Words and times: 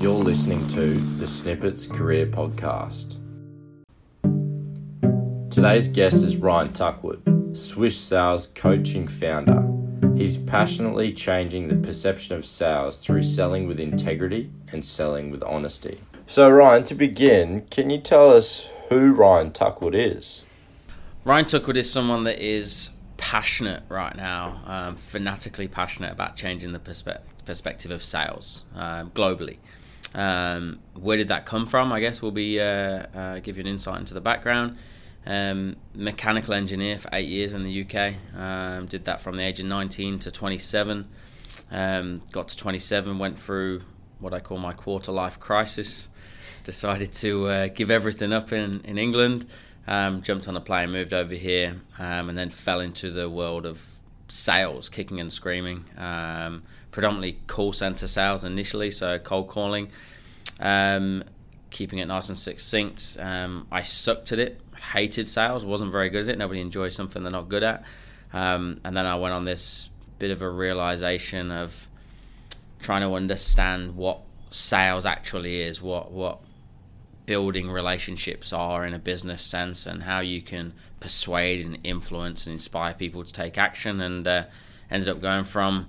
You're 0.00 0.14
listening 0.14 0.66
to 0.68 0.94
the 1.18 1.26
Snippets 1.26 1.86
Career 1.86 2.24
Podcast. 2.24 3.16
Today's 5.50 5.88
guest 5.88 6.16
is 6.16 6.38
Ryan 6.38 6.70
Tuckwood, 6.70 7.54
Swish 7.54 7.98
Sales 7.98 8.46
coaching 8.54 9.08
founder. 9.08 9.62
He's 10.16 10.38
passionately 10.38 11.12
changing 11.12 11.68
the 11.68 11.76
perception 11.76 12.34
of 12.34 12.46
sales 12.46 12.96
through 12.96 13.24
selling 13.24 13.68
with 13.68 13.78
integrity 13.78 14.50
and 14.72 14.82
selling 14.82 15.30
with 15.30 15.42
honesty. 15.42 16.00
So, 16.26 16.48
Ryan, 16.48 16.84
to 16.84 16.94
begin, 16.94 17.66
can 17.70 17.90
you 17.90 18.00
tell 18.00 18.30
us 18.30 18.68
who 18.88 19.12
Ryan 19.12 19.50
Tuckwood 19.50 19.94
is? 19.94 20.44
Ryan 21.26 21.44
Tuckwood 21.44 21.76
is 21.76 21.92
someone 21.92 22.24
that 22.24 22.42
is 22.42 22.88
passionate 23.18 23.82
right 23.90 24.16
now, 24.16 24.62
um, 24.64 24.96
fanatically 24.96 25.68
passionate 25.68 26.10
about 26.10 26.36
changing 26.36 26.72
the 26.72 26.78
perspe- 26.78 27.20
perspective 27.44 27.90
of 27.90 28.02
sales 28.02 28.64
um, 28.74 29.10
globally. 29.10 29.58
Um, 30.14 30.80
where 30.94 31.16
did 31.16 31.28
that 31.28 31.46
come 31.46 31.66
from? 31.66 31.92
I 31.92 32.00
guess 32.00 32.20
we'll 32.20 32.30
be 32.32 32.60
uh, 32.60 32.64
uh, 32.64 33.38
give 33.40 33.56
you 33.56 33.62
an 33.62 33.66
insight 33.66 34.00
into 34.00 34.14
the 34.14 34.20
background. 34.20 34.76
Um, 35.26 35.76
mechanical 35.94 36.54
engineer 36.54 36.98
for 36.98 37.10
eight 37.12 37.28
years 37.28 37.52
in 37.52 37.62
the 37.62 37.82
UK. 37.82 38.14
Um, 38.40 38.86
did 38.86 39.04
that 39.04 39.20
from 39.20 39.36
the 39.36 39.42
age 39.42 39.60
of 39.60 39.66
19 39.66 40.18
to 40.20 40.30
27. 40.30 41.08
Um, 41.70 42.22
got 42.32 42.48
to 42.48 42.56
27, 42.56 43.18
went 43.18 43.38
through 43.38 43.82
what 44.18 44.34
I 44.34 44.40
call 44.40 44.58
my 44.58 44.72
quarter 44.72 45.12
life 45.12 45.38
crisis 45.38 46.08
decided 46.64 47.12
to 47.12 47.46
uh, 47.46 47.68
give 47.68 47.90
everything 47.90 48.32
up 48.32 48.52
in, 48.52 48.80
in 48.84 48.98
England, 48.98 49.46
um, 49.86 50.22
jumped 50.22 50.48
on 50.48 50.56
a 50.56 50.60
plane, 50.60 50.90
moved 50.90 51.12
over 51.12 51.34
here, 51.34 51.80
um, 51.98 52.28
and 52.28 52.36
then 52.36 52.50
fell 52.50 52.80
into 52.80 53.10
the 53.10 53.28
world 53.28 53.66
of 53.66 53.84
sales, 54.30 54.88
kicking 54.88 55.20
and 55.20 55.32
screaming. 55.32 55.84
Um, 55.96 56.62
predominantly 56.90 57.38
call 57.46 57.72
center 57.72 58.08
sales 58.08 58.44
initially, 58.44 58.90
so 58.90 59.18
cold 59.18 59.48
calling, 59.48 59.90
um, 60.58 61.24
keeping 61.70 61.98
it 61.98 62.06
nice 62.06 62.28
and 62.28 62.38
succinct. 62.38 63.16
Um, 63.20 63.66
I 63.70 63.82
sucked 63.82 64.32
at 64.32 64.38
it, 64.38 64.60
hated 64.92 65.28
sales, 65.28 65.64
wasn't 65.64 65.92
very 65.92 66.10
good 66.10 66.28
at 66.28 66.34
it. 66.34 66.38
Nobody 66.38 66.60
enjoys 66.60 66.94
something 66.94 67.22
they're 67.22 67.32
not 67.32 67.48
good 67.48 67.62
at. 67.62 67.84
Um, 68.32 68.80
and 68.84 68.96
then 68.96 69.06
I 69.06 69.16
went 69.16 69.34
on 69.34 69.44
this 69.44 69.88
bit 70.18 70.30
of 70.30 70.42
a 70.42 70.48
realization 70.48 71.50
of 71.50 71.88
trying 72.80 73.02
to 73.02 73.14
understand 73.14 73.96
what 73.96 74.20
sales 74.50 75.06
actually 75.06 75.60
is, 75.60 75.80
what 75.82 76.10
what 76.10 76.40
building 77.30 77.70
relationships 77.70 78.52
are 78.52 78.84
in 78.84 78.92
a 78.92 78.98
business 78.98 79.40
sense 79.40 79.86
and 79.86 80.02
how 80.02 80.18
you 80.18 80.42
can 80.42 80.72
persuade 80.98 81.64
and 81.64 81.78
influence 81.84 82.44
and 82.44 82.52
inspire 82.52 82.92
people 82.92 83.22
to 83.22 83.32
take 83.32 83.56
action. 83.56 84.00
And 84.00 84.26
uh, 84.26 84.46
ended 84.90 85.08
up 85.08 85.20
going 85.20 85.44
from 85.44 85.88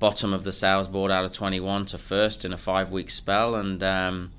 bottom 0.00 0.32
of 0.32 0.42
the 0.42 0.50
sales 0.50 0.88
board 0.88 1.12
out 1.12 1.24
of 1.24 1.30
21 1.30 1.84
to 1.86 1.98
first 1.98 2.44
in 2.44 2.52
a 2.52 2.56
five 2.56 2.90
week 2.90 3.10
spell. 3.10 3.54
And 3.54 3.80
um, 3.84 4.32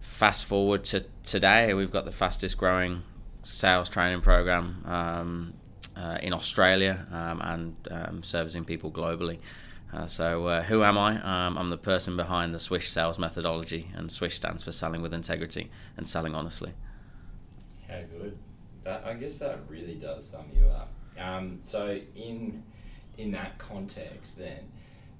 fast 0.00 0.46
forward 0.46 0.82
to 0.82 1.04
today 1.22 1.72
we've 1.74 1.92
got 1.92 2.04
the 2.04 2.10
fastest 2.10 2.58
growing 2.58 3.04
sales 3.44 3.88
training 3.88 4.22
program 4.22 4.82
um, 4.84 5.54
uh, 5.94 6.18
in 6.20 6.32
Australia 6.32 7.06
um, 7.12 7.40
and 7.40 7.76
um, 7.92 8.22
servicing 8.24 8.64
people 8.64 8.90
globally 8.90 9.38
uh, 9.92 10.06
so, 10.06 10.46
uh, 10.46 10.62
who 10.62 10.82
am 10.82 10.98
I? 10.98 11.46
Um, 11.46 11.56
I'm 11.56 11.70
the 11.70 11.78
person 11.78 12.16
behind 12.16 12.54
the 12.54 12.58
Swish 12.58 12.90
sales 12.90 13.18
methodology, 13.18 13.90
and 13.94 14.12
Swish 14.12 14.36
stands 14.36 14.62
for 14.62 14.72
selling 14.72 15.00
with 15.00 15.14
integrity 15.14 15.70
and 15.96 16.06
selling 16.06 16.34
honestly. 16.34 16.72
How 17.88 18.00
good. 18.00 18.36
That, 18.84 19.04
I 19.06 19.14
guess 19.14 19.38
that 19.38 19.60
really 19.68 19.94
does 19.94 20.26
sum 20.28 20.44
you 20.54 20.66
up. 20.66 20.92
Um, 21.18 21.58
so, 21.62 21.98
in 22.14 22.62
in 23.16 23.32
that 23.32 23.58
context, 23.58 24.38
then, 24.38 24.68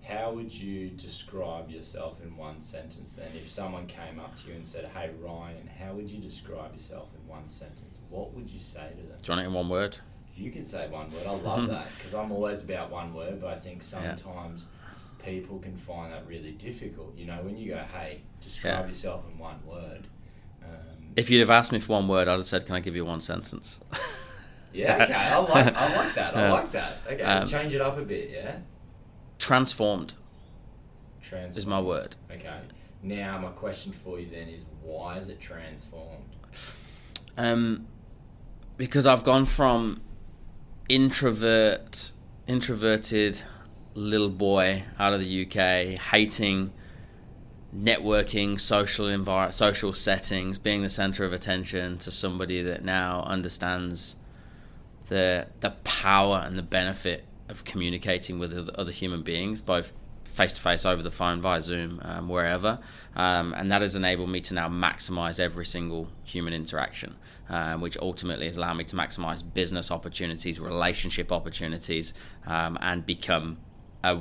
how 0.06 0.32
would 0.32 0.52
you 0.52 0.90
describe 0.90 1.70
yourself 1.70 2.20
in 2.22 2.36
one 2.36 2.60
sentence? 2.60 3.14
Then, 3.14 3.30
if 3.34 3.48
someone 3.48 3.86
came 3.86 4.20
up 4.20 4.36
to 4.36 4.48
you 4.48 4.54
and 4.54 4.66
said, 4.66 4.90
"Hey, 4.94 5.10
Ryan, 5.18 5.68
how 5.78 5.94
would 5.94 6.10
you 6.10 6.20
describe 6.20 6.72
yourself 6.72 7.08
in 7.14 7.26
one 7.26 7.48
sentence?" 7.48 7.98
What 8.10 8.34
would 8.34 8.48
you 8.48 8.58
say 8.58 8.90
to 8.90 8.96
them? 8.96 9.18
Do 9.22 9.32
you 9.32 9.36
want 9.36 9.40
it 9.40 9.48
in 9.48 9.54
one 9.54 9.68
word? 9.70 9.96
You 10.38 10.50
can 10.50 10.64
say 10.64 10.88
one 10.88 11.12
word. 11.12 11.26
I 11.26 11.30
love 11.32 11.68
that 11.68 11.88
because 11.96 12.14
I'm 12.14 12.30
always 12.30 12.62
about 12.62 12.90
one 12.90 13.12
word, 13.12 13.40
but 13.40 13.50
I 13.50 13.56
think 13.56 13.82
sometimes 13.82 14.66
yeah. 14.66 15.24
people 15.24 15.58
can 15.58 15.76
find 15.76 16.12
that 16.12 16.26
really 16.26 16.52
difficult. 16.52 17.16
You 17.16 17.26
know, 17.26 17.38
when 17.42 17.56
you 17.56 17.72
go, 17.72 17.78
"Hey, 17.92 18.20
describe 18.40 18.80
yeah. 18.80 18.86
yourself 18.86 19.24
in 19.30 19.38
one 19.38 19.58
word." 19.66 20.06
Um, 20.62 21.12
if 21.16 21.28
you'd 21.30 21.40
have 21.40 21.50
asked 21.50 21.72
me 21.72 21.78
for 21.78 21.94
one 21.94 22.08
word, 22.08 22.28
I'd 22.28 22.36
have 22.36 22.46
said, 22.46 22.66
"Can 22.66 22.76
I 22.76 22.80
give 22.80 22.94
you 22.94 23.04
one 23.04 23.20
sentence?" 23.20 23.80
yeah, 24.72 25.02
okay, 25.02 25.12
I 25.12 25.38
like, 25.38 25.74
I 25.74 25.96
like 25.96 26.14
that. 26.14 26.36
I 26.36 26.50
like 26.50 26.72
that. 26.72 26.92
Okay, 27.10 27.22
um, 27.22 27.46
change 27.46 27.74
it 27.74 27.80
up 27.80 27.98
a 27.98 28.02
bit. 28.02 28.30
Yeah. 28.30 28.58
Transformed. 29.38 30.14
Transformed 31.20 31.56
is 31.58 31.66
my 31.66 31.80
word. 31.80 32.16
Okay. 32.30 32.60
Now 33.02 33.38
my 33.38 33.50
question 33.50 33.92
for 33.92 34.18
you 34.18 34.28
then 34.28 34.48
is, 34.48 34.62
why 34.82 35.18
is 35.18 35.28
it 35.28 35.40
transformed? 35.40 36.36
Um, 37.36 37.86
because 38.76 39.06
I've 39.06 39.22
gone 39.22 39.44
from 39.44 40.00
introvert, 40.88 42.12
introverted 42.46 43.42
little 43.94 44.30
boy 44.30 44.84
out 44.98 45.12
of 45.12 45.20
the 45.20 45.44
UK, 45.44 45.98
hating 45.98 46.72
networking, 47.74 48.60
social 48.60 49.06
envir- 49.06 49.52
social 49.52 49.92
settings, 49.92 50.58
being 50.58 50.82
the 50.82 50.88
center 50.88 51.24
of 51.24 51.32
attention, 51.32 51.98
to 51.98 52.10
somebody 52.10 52.62
that 52.62 52.84
now 52.84 53.22
understands 53.22 54.16
the 55.08 55.46
the 55.60 55.70
power 55.84 56.42
and 56.44 56.56
the 56.56 56.62
benefit 56.62 57.24
of 57.48 57.64
communicating 57.64 58.38
with 58.38 58.52
other 58.74 58.92
human 58.92 59.22
beings, 59.22 59.60
both 59.60 59.92
face 60.24 60.52
to 60.52 60.60
face, 60.60 60.84
over 60.86 61.02
the 61.02 61.10
phone, 61.10 61.40
via 61.40 61.60
Zoom, 61.60 62.00
um, 62.04 62.28
wherever, 62.28 62.78
um, 63.16 63.52
and 63.54 63.72
that 63.72 63.82
has 63.82 63.96
enabled 63.96 64.30
me 64.30 64.40
to 64.40 64.54
now 64.54 64.68
maximize 64.68 65.40
every 65.40 65.66
single 65.66 66.08
human 66.24 66.54
interaction 66.54 67.16
um, 67.48 67.80
which 67.80 67.96
ultimately 67.98 68.46
has 68.46 68.56
allowed 68.56 68.74
me 68.74 68.84
to 68.84 68.96
maximize 68.96 69.42
business 69.54 69.90
opportunities, 69.90 70.60
relationship 70.60 71.32
opportunities, 71.32 72.14
um, 72.46 72.78
and 72.80 73.06
become 73.06 73.58
a, 74.04 74.18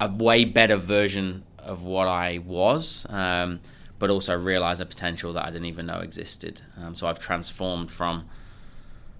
a 0.00 0.08
way 0.08 0.44
better 0.44 0.76
version 0.76 1.44
of 1.58 1.84
what 1.84 2.08
I 2.08 2.38
was, 2.38 3.06
um, 3.08 3.60
but 3.98 4.10
also 4.10 4.36
realize 4.36 4.80
a 4.80 4.86
potential 4.86 5.32
that 5.34 5.44
I 5.44 5.50
didn't 5.50 5.66
even 5.66 5.86
know 5.86 6.00
existed. 6.00 6.62
Um, 6.80 6.94
so 6.94 7.06
I've 7.06 7.20
transformed 7.20 7.90
from 7.90 8.26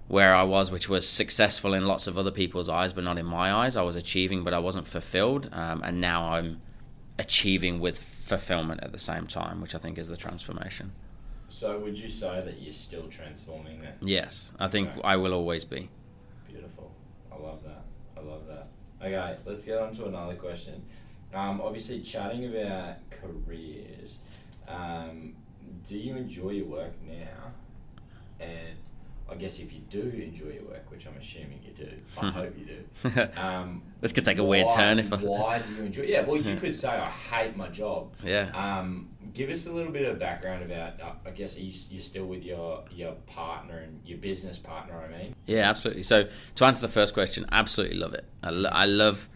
where 0.07 0.35
I 0.35 0.43
was, 0.43 0.69
which 0.69 0.89
was 0.89 1.07
successful 1.07 1.73
in 1.73 1.87
lots 1.87 2.07
of 2.07 2.17
other 2.17 2.31
people's 2.31 2.67
eyes, 2.67 2.91
but 2.91 3.03
not 3.03 3.17
in 3.17 3.25
my 3.25 3.53
eyes. 3.53 3.77
I 3.77 3.81
was 3.83 3.95
achieving, 3.95 4.43
but 4.43 4.53
I 4.53 4.59
wasn't 4.59 4.87
fulfilled. 4.87 5.49
Um, 5.53 5.81
and 5.83 6.01
now 6.01 6.29
I'm 6.31 6.61
achieving 7.17 7.79
with 7.79 7.97
fulfillment 7.97 8.83
at 8.83 8.91
the 8.91 8.99
same 8.99 9.27
time, 9.27 9.61
which 9.61 9.73
I 9.73 9.77
think 9.77 9.97
is 9.97 10.07
the 10.07 10.17
transformation. 10.17 10.91
So 11.53 11.77
would 11.77 11.95
you 11.95 12.09
say 12.09 12.41
that 12.43 12.63
you're 12.63 12.73
still 12.73 13.07
transforming 13.09 13.79
that? 13.83 13.97
Yes, 14.01 14.53
I 14.59 14.67
think 14.69 14.89
okay. 14.89 15.01
I 15.03 15.17
will 15.17 15.35
always 15.35 15.63
be. 15.63 15.87
Beautiful. 16.47 16.91
I 17.31 17.35
love 17.35 17.63
that. 17.63 17.83
I 18.17 18.21
love 18.21 18.47
that. 18.47 18.69
Okay, 18.99 19.37
let's 19.45 19.63
get 19.63 19.77
on 19.77 19.93
to 19.93 20.05
another 20.05 20.33
question. 20.33 20.83
Um, 21.31 21.61
obviously, 21.61 22.01
chatting 22.01 22.45
about 22.45 22.95
careers, 23.11 24.17
um, 24.67 25.35
do 25.83 25.95
you 25.95 26.15
enjoy 26.15 26.49
your 26.49 26.65
work 26.65 26.93
now? 27.07 27.51
And 28.39 28.75
I 29.29 29.35
guess 29.35 29.59
if 29.59 29.71
you 29.73 29.81
do 29.91 30.01
enjoy 30.01 30.53
your 30.53 30.63
work, 30.63 30.89
which 30.89 31.05
I'm 31.05 31.17
assuming 31.17 31.59
you 31.63 31.85
do, 31.85 31.91
I 32.17 32.31
hope 32.31 32.55
you 32.57 32.65
do. 32.65 33.29
Um, 33.37 33.83
this 34.01 34.11
could 34.11 34.25
take 34.25 34.39
a 34.39 34.43
weird 34.43 34.71
turn. 34.75 34.97
If 34.97 35.13
I... 35.13 35.17
why 35.17 35.59
do 35.59 35.75
you 35.75 35.83
enjoy? 35.83 36.01
Yeah, 36.01 36.21
well, 36.21 36.37
you 36.37 36.55
could 36.55 36.73
say 36.73 36.89
I 36.89 37.09
hate 37.09 37.55
my 37.55 37.69
job. 37.69 38.11
Yeah. 38.23 38.49
Um, 38.55 39.09
give 39.33 39.49
us 39.49 39.65
a 39.65 39.71
little 39.71 39.91
bit 39.91 40.07
of 40.07 40.19
background 40.19 40.63
about. 40.63 41.01
Uh, 41.01 41.13
I 41.25 41.31
guess 41.31 41.57
you 41.57 41.71
you're 41.89 42.01
still 42.01 42.25
with 42.25 42.43
your 42.43 42.83
your 42.91 43.13
partner 43.25 43.79
and 43.79 43.99
your 44.05 44.17
business 44.17 44.57
partner. 44.57 44.95
I 44.95 45.17
mean. 45.17 45.35
Yeah, 45.45 45.69
absolutely. 45.69 46.03
So 46.03 46.27
to 46.55 46.65
answer 46.65 46.81
the 46.81 46.91
first 46.91 47.13
question, 47.13 47.45
absolutely 47.51 47.97
love 47.97 48.13
it. 48.13 48.25
I, 48.41 48.49
lo- 48.49 48.69
I 48.71 48.85
love. 48.85 49.29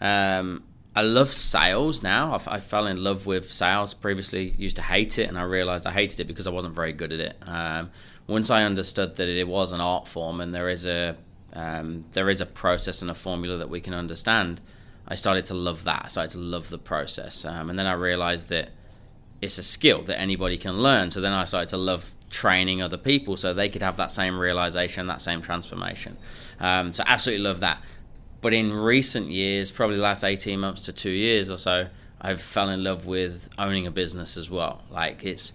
Um, 0.00 0.64
I 0.94 1.02
love 1.02 1.32
sales 1.32 2.02
now. 2.02 2.34
I, 2.34 2.56
I, 2.56 2.60
fell 2.60 2.88
in 2.88 3.04
love 3.04 3.24
with 3.24 3.50
sales. 3.50 3.94
Previously, 3.94 4.54
used 4.58 4.76
to 4.76 4.82
hate 4.82 5.18
it, 5.18 5.28
and 5.28 5.38
I 5.38 5.42
realized 5.42 5.86
I 5.86 5.92
hated 5.92 6.18
it 6.20 6.24
because 6.24 6.48
I 6.48 6.50
wasn't 6.50 6.74
very 6.74 6.92
good 6.92 7.12
at 7.12 7.20
it. 7.20 7.36
Um, 7.42 7.90
once 8.26 8.50
I 8.50 8.64
understood 8.64 9.16
that 9.16 9.28
it 9.28 9.46
was 9.46 9.72
an 9.72 9.80
art 9.80 10.08
form 10.08 10.40
and 10.40 10.54
there 10.54 10.68
is 10.68 10.86
a 10.86 11.16
um, 11.52 12.04
there 12.12 12.30
is 12.30 12.40
a 12.40 12.46
process 12.46 13.02
and 13.02 13.10
a 13.10 13.14
formula 13.14 13.56
that 13.58 13.68
we 13.68 13.80
can 13.80 13.92
understand, 13.92 14.60
I 15.06 15.16
started 15.16 15.44
to 15.46 15.54
love 15.54 15.84
that. 15.84 16.02
I 16.04 16.08
started 16.08 16.30
to 16.32 16.38
love 16.38 16.70
the 16.70 16.78
process, 16.78 17.44
um, 17.44 17.70
and 17.70 17.78
then 17.78 17.86
I 17.86 17.92
realized 17.92 18.48
that 18.48 18.70
it's 19.40 19.58
a 19.58 19.62
skill 19.62 20.02
that 20.02 20.20
anybody 20.20 20.58
can 20.58 20.82
learn. 20.82 21.10
So 21.10 21.20
then 21.20 21.32
I 21.32 21.44
started 21.44 21.68
to 21.70 21.76
love 21.76 22.12
training 22.30 22.80
other 22.80 22.96
people 22.96 23.36
so 23.36 23.52
they 23.52 23.68
could 23.68 23.82
have 23.82 23.96
that 23.96 24.10
same 24.10 24.38
realization, 24.38 25.06
that 25.08 25.20
same 25.20 25.42
transformation. 25.42 26.16
Um, 26.60 26.92
so 26.92 27.02
absolutely 27.06 27.44
love 27.44 27.60
that. 27.60 27.82
But 28.40 28.54
in 28.54 28.72
recent 28.72 29.26
years, 29.26 29.70
probably 29.70 29.96
the 29.96 30.02
last 30.02 30.24
18 30.24 30.58
months 30.58 30.82
to 30.82 30.92
two 30.92 31.10
years 31.10 31.50
or 31.50 31.58
so, 31.58 31.88
I've 32.20 32.40
fell 32.40 32.68
in 32.68 32.84
love 32.84 33.06
with 33.06 33.48
owning 33.58 33.86
a 33.86 33.90
business 33.90 34.36
as 34.36 34.50
well. 34.50 34.82
Like 34.90 35.24
it's 35.24 35.52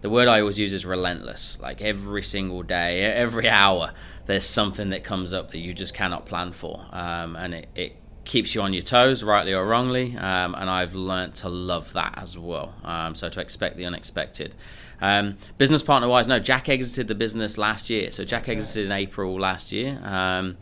the 0.00 0.10
word 0.10 0.28
I 0.28 0.40
always 0.40 0.58
use 0.58 0.72
is 0.72 0.86
relentless. 0.86 1.58
Like 1.60 1.82
every 1.82 2.22
single 2.22 2.62
day, 2.62 3.02
every 3.02 3.48
hour, 3.48 3.92
there's 4.26 4.46
something 4.46 4.88
that 4.90 5.04
comes 5.04 5.32
up 5.32 5.50
that 5.52 5.58
you 5.58 5.74
just 5.74 5.94
cannot 5.94 6.26
plan 6.26 6.52
for, 6.52 6.84
um, 6.92 7.36
and 7.36 7.54
it, 7.54 7.68
it 7.74 7.96
keeps 8.30 8.54
you 8.54 8.62
on 8.62 8.72
your 8.72 8.82
toes, 8.82 9.24
rightly 9.24 9.52
or 9.52 9.66
wrongly, 9.66 10.16
um, 10.16 10.54
and 10.54 10.70
I've 10.70 10.94
learnt 10.94 11.34
to 11.36 11.48
love 11.48 11.92
that 11.94 12.14
as 12.16 12.38
well. 12.38 12.72
Um, 12.84 13.16
so 13.16 13.28
to 13.28 13.40
expect 13.40 13.76
the 13.76 13.84
unexpected. 13.86 14.54
Um, 15.00 15.36
business 15.58 15.82
partner 15.82 16.06
wise, 16.06 16.28
no, 16.28 16.38
Jack 16.38 16.68
exited 16.68 17.08
the 17.08 17.16
business 17.16 17.58
last 17.58 17.90
year. 17.90 18.12
So 18.12 18.24
Jack 18.24 18.48
exited 18.48 18.86
in 18.86 18.92
April 18.92 19.38
last 19.38 19.72
year. 19.72 20.00
Um, 20.04 20.58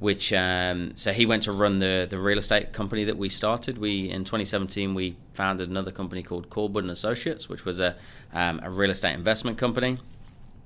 which 0.00 0.32
um, 0.32 0.96
so 0.96 1.12
he 1.12 1.24
went 1.26 1.44
to 1.44 1.52
run 1.52 1.78
the 1.78 2.08
the 2.10 2.18
real 2.18 2.38
estate 2.38 2.72
company 2.72 3.04
that 3.04 3.16
we 3.16 3.28
started. 3.28 3.78
We 3.78 4.10
in 4.10 4.24
2017 4.24 4.94
we 4.94 5.16
founded 5.32 5.70
another 5.70 5.92
company 5.92 6.24
called 6.24 6.50
Corbin 6.50 6.86
and 6.86 6.90
Associates, 6.90 7.48
which 7.48 7.64
was 7.64 7.78
a 7.78 7.94
um, 8.32 8.58
a 8.64 8.68
real 8.68 8.90
estate 8.90 9.14
investment 9.14 9.58
company. 9.58 9.98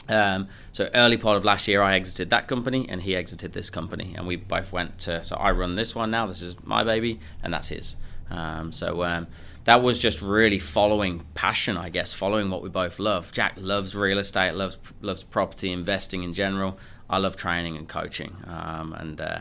Um, 0.08 0.48
so 0.72 0.88
early 0.94 1.16
part 1.16 1.36
of 1.36 1.44
last 1.44 1.66
year, 1.68 1.82
I 1.82 1.94
exited 1.96 2.30
that 2.30 2.48
company, 2.48 2.86
and 2.88 3.00
he 3.00 3.16
exited 3.16 3.52
this 3.52 3.70
company, 3.70 4.14
and 4.16 4.26
we 4.26 4.36
both 4.36 4.72
went 4.72 4.98
to. 5.00 5.24
So 5.24 5.36
I 5.36 5.50
run 5.50 5.74
this 5.74 5.94
one 5.94 6.10
now. 6.10 6.26
This 6.26 6.42
is 6.42 6.56
my 6.64 6.84
baby, 6.84 7.20
and 7.42 7.52
that's 7.52 7.68
his. 7.68 7.96
Um, 8.30 8.72
so 8.72 9.04
um, 9.04 9.26
that 9.64 9.82
was 9.82 9.98
just 9.98 10.22
really 10.22 10.58
following 10.58 11.24
passion, 11.34 11.76
I 11.76 11.88
guess, 11.90 12.12
following 12.12 12.50
what 12.50 12.62
we 12.62 12.68
both 12.68 12.98
love. 12.98 13.32
Jack 13.32 13.54
loves 13.56 13.94
real 13.94 14.18
estate, 14.18 14.54
loves 14.54 14.78
loves 15.00 15.24
property 15.24 15.72
investing 15.72 16.22
in 16.22 16.34
general. 16.34 16.78
I 17.08 17.18
love 17.18 17.36
training 17.36 17.76
and 17.76 17.88
coaching, 17.88 18.36
um, 18.46 18.92
and 18.92 19.20
uh, 19.20 19.40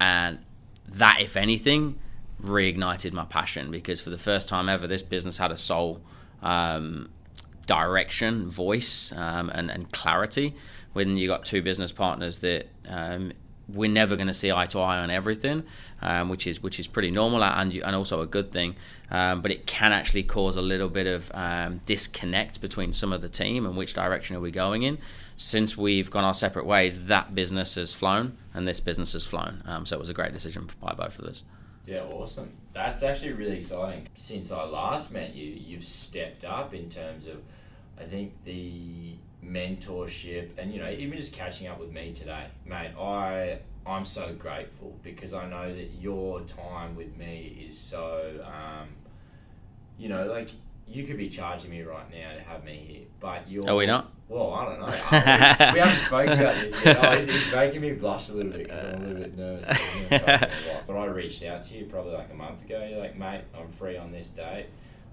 and 0.00 0.38
that, 0.92 1.18
if 1.20 1.36
anything, 1.36 1.98
reignited 2.42 3.12
my 3.12 3.24
passion 3.24 3.70
because 3.70 4.00
for 4.00 4.10
the 4.10 4.18
first 4.18 4.48
time 4.48 4.68
ever, 4.68 4.86
this 4.86 5.02
business 5.02 5.38
had 5.38 5.50
a 5.50 5.56
soul, 5.56 6.00
um, 6.42 7.08
direction, 7.66 8.48
voice, 8.48 9.12
um, 9.12 9.50
and 9.50 9.70
and 9.70 9.90
clarity. 9.92 10.54
When 10.92 11.16
you 11.16 11.26
got 11.26 11.44
two 11.44 11.60
business 11.60 11.90
partners 11.90 12.38
that 12.38 12.68
um, 12.88 13.32
we're 13.68 13.90
never 13.90 14.16
going 14.16 14.28
to 14.28 14.34
see 14.34 14.52
eye 14.52 14.66
to 14.66 14.78
eye 14.78 14.98
on 14.98 15.10
everything, 15.10 15.64
um, 16.02 16.28
which 16.28 16.46
is 16.46 16.62
which 16.62 16.78
is 16.78 16.86
pretty 16.86 17.10
normal 17.10 17.42
and 17.42 17.72
and 17.72 17.96
also 17.96 18.20
a 18.20 18.26
good 18.26 18.52
thing. 18.52 18.76
Um, 19.10 19.42
but 19.42 19.50
it 19.50 19.66
can 19.66 19.92
actually 19.92 20.24
cause 20.24 20.56
a 20.56 20.62
little 20.62 20.88
bit 20.88 21.06
of 21.06 21.30
um, 21.34 21.80
disconnect 21.86 22.60
between 22.60 22.92
some 22.92 23.12
of 23.12 23.22
the 23.22 23.28
team 23.28 23.66
and 23.66 23.76
which 23.76 23.94
direction 23.94 24.36
are 24.36 24.40
we 24.40 24.50
going 24.50 24.82
in. 24.82 24.98
Since 25.36 25.76
we've 25.76 26.10
gone 26.10 26.24
our 26.24 26.34
separate 26.34 26.66
ways, 26.66 27.06
that 27.06 27.34
business 27.34 27.74
has 27.74 27.92
flown 27.92 28.36
and 28.52 28.66
this 28.66 28.80
business 28.80 29.12
has 29.12 29.24
flown. 29.24 29.62
Um, 29.66 29.86
so 29.86 29.96
it 29.96 30.00
was 30.00 30.08
a 30.08 30.14
great 30.14 30.32
decision 30.32 30.68
by 30.80 30.94
both 30.94 31.18
of 31.18 31.26
us. 31.26 31.44
Yeah, 31.86 32.02
awesome. 32.04 32.52
That's 32.72 33.02
actually 33.02 33.32
really 33.32 33.58
exciting. 33.58 34.08
Since 34.14 34.50
I 34.50 34.64
last 34.64 35.12
met 35.12 35.34
you, 35.34 35.46
you've 35.46 35.84
stepped 35.84 36.44
up 36.44 36.72
in 36.72 36.88
terms 36.88 37.26
of, 37.26 37.42
I 37.98 38.04
think 38.04 38.32
the 38.44 39.16
mentorship 39.44 40.50
and 40.58 40.72
you 40.72 40.80
know 40.80 40.90
even 40.90 41.18
just 41.18 41.32
catching 41.32 41.66
up 41.66 41.78
with 41.78 41.92
me 41.92 42.12
today 42.12 42.46
mate 42.64 42.92
i 42.98 43.58
i'm 43.86 44.04
so 44.04 44.32
grateful 44.38 44.96
because 45.02 45.34
i 45.34 45.46
know 45.48 45.74
that 45.74 45.90
your 46.00 46.40
time 46.42 46.96
with 46.96 47.14
me 47.16 47.62
is 47.66 47.76
so 47.76 48.42
um, 48.46 48.88
you 49.98 50.08
know 50.08 50.26
like 50.26 50.50
you 50.86 51.04
could 51.04 51.16
be 51.16 51.28
charging 51.28 51.70
me 51.70 51.82
right 51.82 52.10
now 52.10 52.34
to 52.34 52.40
have 52.40 52.64
me 52.64 52.76
here 52.76 53.02
but 53.20 53.48
you're 53.48 53.68
are 53.68 53.76
we 53.76 53.86
not 53.86 54.12
well 54.28 54.52
i 54.52 54.64
don't 54.64 54.80
know 54.80 54.86
I, 55.10 55.70
we, 55.72 55.74
we, 55.74 55.80
haven't 55.80 56.04
spoken 56.04 56.40
about 56.40 56.54
this 56.56 56.84
yet 56.84 56.98
oh, 57.00 57.12
it's, 57.12 57.26
it's, 57.26 57.54
making 57.54 57.80
me 57.80 57.92
blush 57.92 58.28
a 58.28 58.32
little 58.32 58.52
bit 58.52 58.64
because 58.64 58.84
i'm 58.84 59.02
a 59.02 59.06
little 59.06 59.22
bit 59.22 59.36
nervous 59.36 59.68
uh, 59.68 60.50
but 60.86 60.96
i 60.96 61.04
reached 61.06 61.42
out 61.42 61.62
to 61.62 61.78
you 61.78 61.86
probably 61.86 62.12
like 62.12 62.30
a 62.30 62.34
month 62.34 62.62
ago 62.64 62.86
you're 62.88 63.00
like 63.00 63.16
mate 63.16 63.42
i'm 63.58 63.68
free 63.68 63.96
on 63.96 64.12
this 64.12 64.28
date 64.28 64.66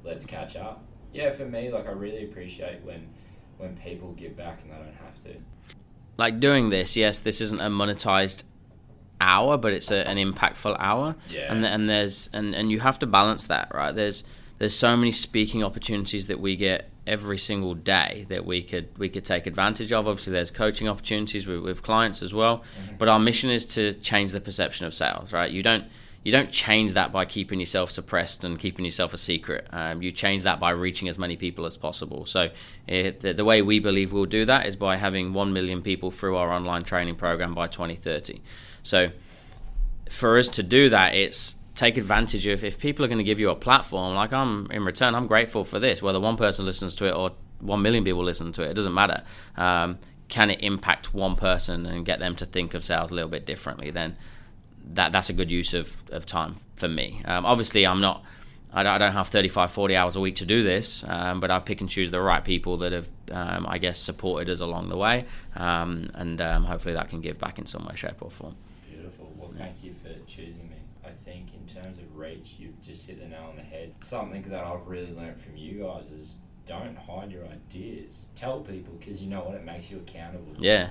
let's 0.04 0.26
catch 0.26 0.56
up 0.56 0.84
yeah 1.14 1.30
for 1.30 1.46
me 1.46 1.72
like 1.72 1.88
i 1.88 1.92
really 1.92 2.26
appreciate 2.26 2.82
when 2.84 3.08
when 3.62 3.78
people 3.78 4.12
give 4.14 4.36
back 4.36 4.62
and 4.64 4.72
they 4.72 4.76
don't 4.76 4.96
have 5.06 5.20
to. 5.24 5.30
Like 6.18 6.40
doing 6.40 6.72
this, 6.72 6.98
yes, 6.98 7.20
this 7.20 7.40
isn't 7.42 7.62
a 7.62 7.70
monetized 7.70 8.44
hour, 9.22 9.56
but 9.56 9.72
it's 9.72 9.92
a, 9.92 10.08
an 10.08 10.18
impactful 10.18 10.76
hour. 10.80 11.16
Yeah. 11.30 11.54
And 11.54 11.64
and 11.64 11.88
there's 11.88 12.30
and, 12.34 12.56
and 12.56 12.72
you 12.72 12.80
have 12.80 13.00
to 13.00 13.06
balance 13.06 13.46
that, 13.46 13.74
right? 13.74 13.94
There's 13.94 14.24
there's 14.62 14.78
so 14.78 14.96
many 14.96 15.12
speaking 15.12 15.64
opportunities 15.64 16.28
that 16.28 16.40
we 16.40 16.56
get 16.56 16.88
every 17.08 17.40
single 17.40 17.74
day 17.74 18.28
that 18.30 18.46
we 18.46 18.62
could 18.62 18.96
we 18.96 19.10
could 19.10 19.26
take 19.26 19.48
advantage 19.48 19.92
of. 19.92 20.08
Obviously, 20.08 20.34
there's 20.34 20.52
coaching 20.52 20.88
opportunities 20.88 21.48
with, 21.48 21.62
with 21.62 21.82
clients 21.82 22.22
as 22.22 22.32
well. 22.32 22.58
Mm-hmm. 22.58 22.98
But 23.00 23.08
our 23.08 23.18
mission 23.18 23.50
is 23.50 23.66
to 23.66 23.94
change 23.94 24.34
the 24.34 24.40
perception 24.40 24.86
of 24.86 24.94
sales, 24.94 25.34
right? 25.34 25.50
You 25.50 25.64
don't 25.64 25.86
you 26.24 26.32
don't 26.32 26.52
change 26.52 26.94
that 26.94 27.12
by 27.12 27.26
keeping 27.26 27.60
yourself 27.60 27.90
suppressed 27.90 28.44
and 28.44 28.60
keeping 28.60 28.86
yourself 28.86 29.16
a 29.16 29.18
secret. 29.18 29.68
Um, 29.72 30.04
you 30.04 30.12
change 30.12 30.44
that 30.44 30.60
by 30.60 30.70
reaching 30.70 31.10
as 31.10 31.18
many 31.18 31.38
people 31.38 31.66
as 31.66 31.76
possible. 31.76 32.28
So, 32.28 32.52
it, 32.86 33.22
the, 33.22 33.34
the, 33.34 33.44
way 33.44 33.64
we 33.64 33.80
believe 33.80 34.14
we'll 34.14 34.28
do 34.28 34.46
that 34.46 34.68
is 34.68 34.76
by 34.76 34.98
having 34.98 35.34
1 35.34 35.54
million 35.54 35.82
people 35.82 36.12
through 36.12 36.36
our 36.36 36.52
online 36.52 36.84
training 36.84 37.16
program 37.16 37.56
by 37.56 37.66
2030. 37.66 38.40
So, 38.84 39.10
for 40.12 40.38
us 40.38 40.50
to 40.50 40.62
do 40.62 40.90
that, 40.90 41.16
it's 41.16 41.56
take 41.82 41.98
advantage 41.98 42.46
of 42.46 42.64
if 42.64 42.78
people 42.78 43.04
are 43.04 43.08
going 43.08 43.18
to 43.18 43.24
give 43.24 43.40
you 43.40 43.50
a 43.50 43.56
platform, 43.56 44.14
like 44.14 44.32
I'm 44.32 44.70
in 44.70 44.86
return, 44.86 45.16
I'm 45.16 45.26
grateful 45.26 45.64
for 45.64 45.80
this, 45.80 46.00
whether 46.04 46.20
one 46.20 46.38
person 46.38 46.64
listens 46.64 46.96
to 46.98 47.06
it 47.06 47.14
or 47.14 47.32
1 47.60 47.82
million 47.82 48.04
people 48.04 48.24
listen 48.24 48.52
to 48.54 48.62
it, 48.62 48.70
it 48.70 48.74
doesn't 48.76 48.94
matter. 48.94 49.24
Um, 49.58 49.98
can 50.28 50.52
it 50.52 50.62
impact 50.62 51.14
one 51.16 51.36
person 51.36 51.88
and 51.88 52.06
get 52.06 52.20
them 52.20 52.36
to 52.36 52.46
think 52.46 52.76
of 52.76 52.84
sales 52.84 53.12
a 53.12 53.16
little 53.16 53.32
bit 53.32 53.48
differently? 53.48 53.90
Then 53.90 54.16
that 54.94 55.12
that's 55.12 55.30
a 55.30 55.34
good 55.34 55.50
use 55.50 55.74
of, 55.74 56.04
of 56.12 56.28
time 56.28 56.56
for 56.76 56.88
me. 56.88 57.22
Um, 57.26 57.46
obviously, 57.46 57.86
I'm 57.86 58.00
not. 58.00 58.24
I 58.74 58.98
don't 58.98 59.12
have 59.12 59.28
35, 59.28 59.70
40 59.70 59.96
hours 59.98 60.16
a 60.16 60.22
week 60.22 60.38
to 60.38 60.46
do 60.46 60.64
this, 60.64 61.04
um, 61.06 61.42
but 61.42 61.52
I 61.52 61.60
pick 61.60 61.82
and 61.82 61.90
choose 61.90 62.10
the 62.10 62.22
right 62.22 62.42
people 62.42 62.78
that 62.78 62.94
have, 62.94 63.10
um, 63.30 63.68
I 63.68 63.80
guess, 63.80 64.00
supported 64.00 64.50
us 64.50 64.62
along 64.62 64.88
the 64.88 64.96
way, 64.96 65.26
um, 65.58 66.10
and 66.14 66.40
um, 66.40 66.64
hopefully 66.64 66.94
that 66.94 67.10
can 67.10 67.20
give 67.20 67.38
back 67.38 67.60
in 67.60 67.66
some 67.66 67.86
way, 67.86 67.96
shape, 67.96 68.22
or 68.22 68.32
form. 68.32 68.56
Beautiful. 68.90 69.30
Well, 69.36 69.52
thank 69.58 69.84
you 69.84 69.94
for 70.02 70.14
choosing 70.26 70.70
me. 70.70 70.78
I 71.06 71.10
think 71.10 71.51
in 71.62 71.82
terms 71.82 71.98
of 72.00 72.16
reach, 72.16 72.56
you've 72.58 72.80
just 72.82 73.08
hit 73.08 73.20
the 73.20 73.28
nail 73.28 73.48
on 73.50 73.56
the 73.56 73.62
head. 73.62 73.94
Something 74.02 74.44
that 74.50 74.64
I've 74.64 74.88
really 74.88 75.12
learned 75.12 75.40
from 75.40 75.56
you 75.56 75.84
guys 75.84 76.06
is 76.12 76.38
don't 76.66 76.98
hide 76.98 77.32
your 77.32 77.46
ideas. 77.46 78.26
Tell 78.36 78.62
people 78.62 78.94
because 79.00 79.24
you 79.24 79.30
know 79.30 79.44
what 79.44 79.56
it 79.56 79.64
makes 79.64 79.90
you 79.92 79.98
accountable. 79.98 80.54
Yeah, 80.58 80.90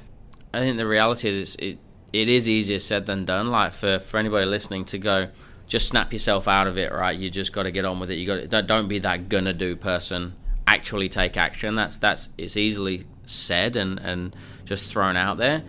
I 0.52 0.60
think 0.60 0.76
the 0.76 0.86
reality 0.86 1.28
is 1.28 1.56
it 1.56 1.78
it 2.12 2.28
is 2.28 2.48
easier 2.48 2.78
said 2.78 3.06
than 3.06 3.24
done. 3.24 3.50
Like 3.50 3.72
for, 3.72 3.98
for 4.00 4.18
anybody 4.18 4.46
listening 4.46 4.84
to 4.86 4.98
go, 4.98 5.28
just 5.66 5.88
snap 5.88 6.12
yourself 6.12 6.48
out 6.48 6.66
of 6.66 6.78
it, 6.78 6.92
right? 6.92 7.16
You 7.16 7.30
just 7.30 7.52
got 7.52 7.64
to 7.64 7.70
get 7.70 7.84
on 7.84 8.00
with 8.00 8.10
it. 8.10 8.16
You 8.16 8.26
got 8.26 8.48
don't, 8.48 8.66
don't 8.66 8.88
be 8.88 8.98
that 9.00 9.28
gonna 9.28 9.52
do 9.52 9.76
person. 9.76 10.34
Actually 10.66 11.08
take 11.08 11.36
action. 11.36 11.74
That's 11.74 11.98
that's 11.98 12.30
it's 12.38 12.56
easily 12.56 13.06
said 13.24 13.76
and 13.76 13.98
and 13.98 14.36
just 14.64 14.86
thrown 14.86 15.16
out 15.16 15.36
there. 15.36 15.62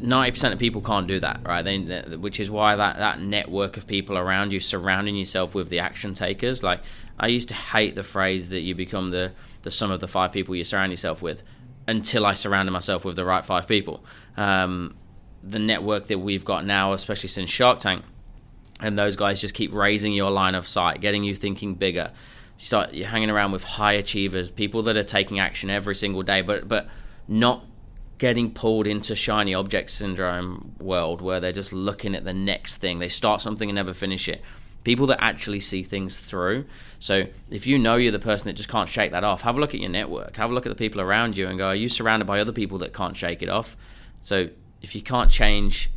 Ninety 0.00 0.32
percent 0.32 0.54
of 0.54 0.60
people 0.60 0.80
can't 0.80 1.06
do 1.06 1.18
that, 1.20 1.40
right? 1.44 1.62
They, 1.62 1.78
which 2.16 2.40
is 2.40 2.50
why 2.50 2.76
that 2.76 2.98
that 2.98 3.20
network 3.20 3.76
of 3.76 3.86
people 3.86 4.18
around 4.18 4.52
you, 4.52 4.60
surrounding 4.60 5.16
yourself 5.16 5.54
with 5.54 5.68
the 5.68 5.78
action 5.78 6.14
takers. 6.14 6.62
Like 6.62 6.80
I 7.18 7.28
used 7.28 7.48
to 7.48 7.54
hate 7.54 7.94
the 7.94 8.02
phrase 8.02 8.48
that 8.50 8.60
you 8.60 8.74
become 8.74 9.10
the 9.10 9.32
the 9.62 9.70
sum 9.70 9.90
of 9.90 10.00
the 10.00 10.08
five 10.08 10.32
people 10.32 10.54
you 10.54 10.64
surround 10.64 10.92
yourself 10.92 11.22
with, 11.22 11.42
until 11.88 12.26
I 12.26 12.34
surrounded 12.34 12.72
myself 12.72 13.04
with 13.04 13.16
the 13.16 13.24
right 13.24 13.44
five 13.44 13.66
people. 13.66 14.04
Um, 14.36 14.96
the 15.42 15.58
network 15.58 16.08
that 16.08 16.18
we've 16.18 16.44
got 16.44 16.64
now, 16.64 16.92
especially 16.92 17.28
since 17.28 17.50
Shark 17.50 17.78
Tank, 17.80 18.04
and 18.80 18.98
those 18.98 19.16
guys 19.16 19.40
just 19.40 19.54
keep 19.54 19.72
raising 19.72 20.12
your 20.12 20.30
line 20.30 20.54
of 20.54 20.66
sight, 20.68 21.00
getting 21.00 21.24
you 21.24 21.34
thinking 21.34 21.74
bigger. 21.74 22.12
You 22.58 22.64
start 22.64 22.94
you're 22.94 23.08
hanging 23.08 23.30
around 23.30 23.52
with 23.52 23.64
high 23.64 23.92
achievers, 23.92 24.50
people 24.50 24.82
that 24.84 24.96
are 24.96 25.04
taking 25.04 25.38
action 25.38 25.70
every 25.70 25.94
single 25.94 26.22
day, 26.22 26.42
but 26.42 26.68
but 26.68 26.88
not 27.28 27.64
getting 28.18 28.50
pulled 28.50 28.86
into 28.86 29.14
shiny 29.14 29.54
object 29.54 29.90
syndrome 29.90 30.74
world 30.78 31.20
where 31.20 31.40
they're 31.40 31.52
just 31.52 31.72
looking 31.72 32.14
at 32.14 32.24
the 32.24 32.32
next 32.32 32.76
thing. 32.76 32.98
They 32.98 33.08
start 33.08 33.40
something 33.40 33.68
and 33.68 33.76
never 33.76 33.92
finish 33.92 34.28
it. 34.28 34.42
People 34.84 35.06
that 35.08 35.22
actually 35.22 35.60
see 35.60 35.82
things 35.82 36.18
through. 36.18 36.64
So 36.98 37.24
if 37.50 37.66
you 37.66 37.78
know 37.78 37.96
you're 37.96 38.12
the 38.12 38.18
person 38.18 38.46
that 38.46 38.54
just 38.54 38.68
can't 38.68 38.88
shake 38.88 39.10
that 39.10 39.24
off, 39.24 39.42
have 39.42 39.58
a 39.58 39.60
look 39.60 39.74
at 39.74 39.80
your 39.80 39.90
network. 39.90 40.36
Have 40.36 40.50
a 40.50 40.54
look 40.54 40.64
at 40.64 40.68
the 40.70 40.76
people 40.76 41.00
around 41.00 41.36
you 41.36 41.48
and 41.48 41.58
go, 41.58 41.68
are 41.68 41.74
you 41.74 41.88
surrounded 41.88 42.26
by 42.26 42.40
other 42.40 42.52
people 42.52 42.78
that 42.78 42.94
can't 42.94 43.16
shake 43.16 43.42
it 43.42 43.48
off? 43.48 43.76
So 44.22 44.48
if 44.80 44.94
you 44.94 45.02
can't 45.02 45.30
change 45.30 45.90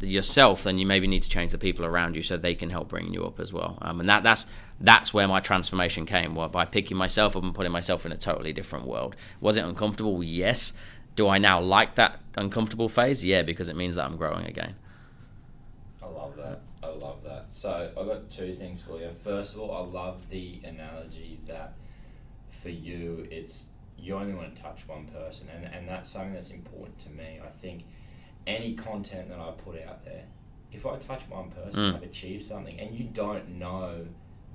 yourself, 0.00 0.64
then 0.64 0.78
you 0.78 0.86
maybe 0.86 1.06
need 1.06 1.22
to 1.22 1.28
change 1.28 1.52
the 1.52 1.58
people 1.58 1.84
around 1.84 2.16
you 2.16 2.22
so 2.22 2.36
they 2.36 2.54
can 2.54 2.70
help 2.70 2.88
bring 2.88 3.12
you 3.12 3.24
up 3.24 3.40
as 3.40 3.52
well. 3.52 3.78
Um, 3.80 4.00
and 4.00 4.08
that 4.08 4.22
that's 4.22 4.46
that's 4.80 5.14
where 5.14 5.28
my 5.28 5.40
transformation 5.40 6.04
came. 6.04 6.34
Well, 6.34 6.48
by 6.48 6.64
picking 6.64 6.96
myself 6.96 7.36
up 7.36 7.42
and 7.42 7.54
putting 7.54 7.72
myself 7.72 8.04
in 8.04 8.12
a 8.12 8.16
totally 8.16 8.52
different 8.52 8.86
world. 8.86 9.14
Was 9.40 9.56
it 9.56 9.64
uncomfortable? 9.64 10.22
Yes. 10.22 10.72
Do 11.16 11.28
I 11.28 11.38
now 11.38 11.60
like 11.60 11.94
that 11.96 12.20
uncomfortable 12.36 12.88
phase? 12.88 13.24
Yeah, 13.24 13.42
because 13.42 13.68
it 13.68 13.76
means 13.76 13.94
that 13.94 14.04
I'm 14.04 14.16
growing 14.16 14.46
again. 14.46 14.74
I 16.02 16.06
love 16.06 16.36
that. 16.36 16.60
I 16.82 16.88
love 16.88 17.22
that. 17.24 17.46
So 17.50 17.92
I've 17.96 18.06
got 18.06 18.30
two 18.30 18.54
things 18.54 18.80
for 18.80 18.98
you. 18.98 19.10
First 19.10 19.54
of 19.54 19.60
all, 19.60 19.74
I 19.74 19.80
love 19.80 20.28
the 20.28 20.60
analogy 20.64 21.38
that 21.46 21.74
for 22.50 22.70
you, 22.70 23.26
it's 23.30 23.66
you 23.98 24.14
only 24.14 24.34
want 24.34 24.54
to 24.54 24.62
touch 24.62 24.86
one 24.88 25.06
person, 25.06 25.48
and, 25.54 25.64
and 25.72 25.88
that's 25.88 26.10
something 26.10 26.34
that's 26.34 26.50
important 26.50 26.98
to 27.00 27.10
me. 27.10 27.40
I 27.44 27.48
think 27.48 27.84
any 28.46 28.74
content 28.74 29.28
that 29.28 29.38
I 29.38 29.50
put 29.52 29.82
out 29.82 30.04
there, 30.04 30.24
if 30.72 30.86
I 30.86 30.96
touch 30.96 31.22
one 31.28 31.50
person, 31.50 31.92
mm. 31.92 31.96
I've 31.96 32.02
achieved 32.02 32.44
something, 32.44 32.78
and 32.78 32.94
you 32.94 33.04
don't 33.04 33.58
know 33.58 34.06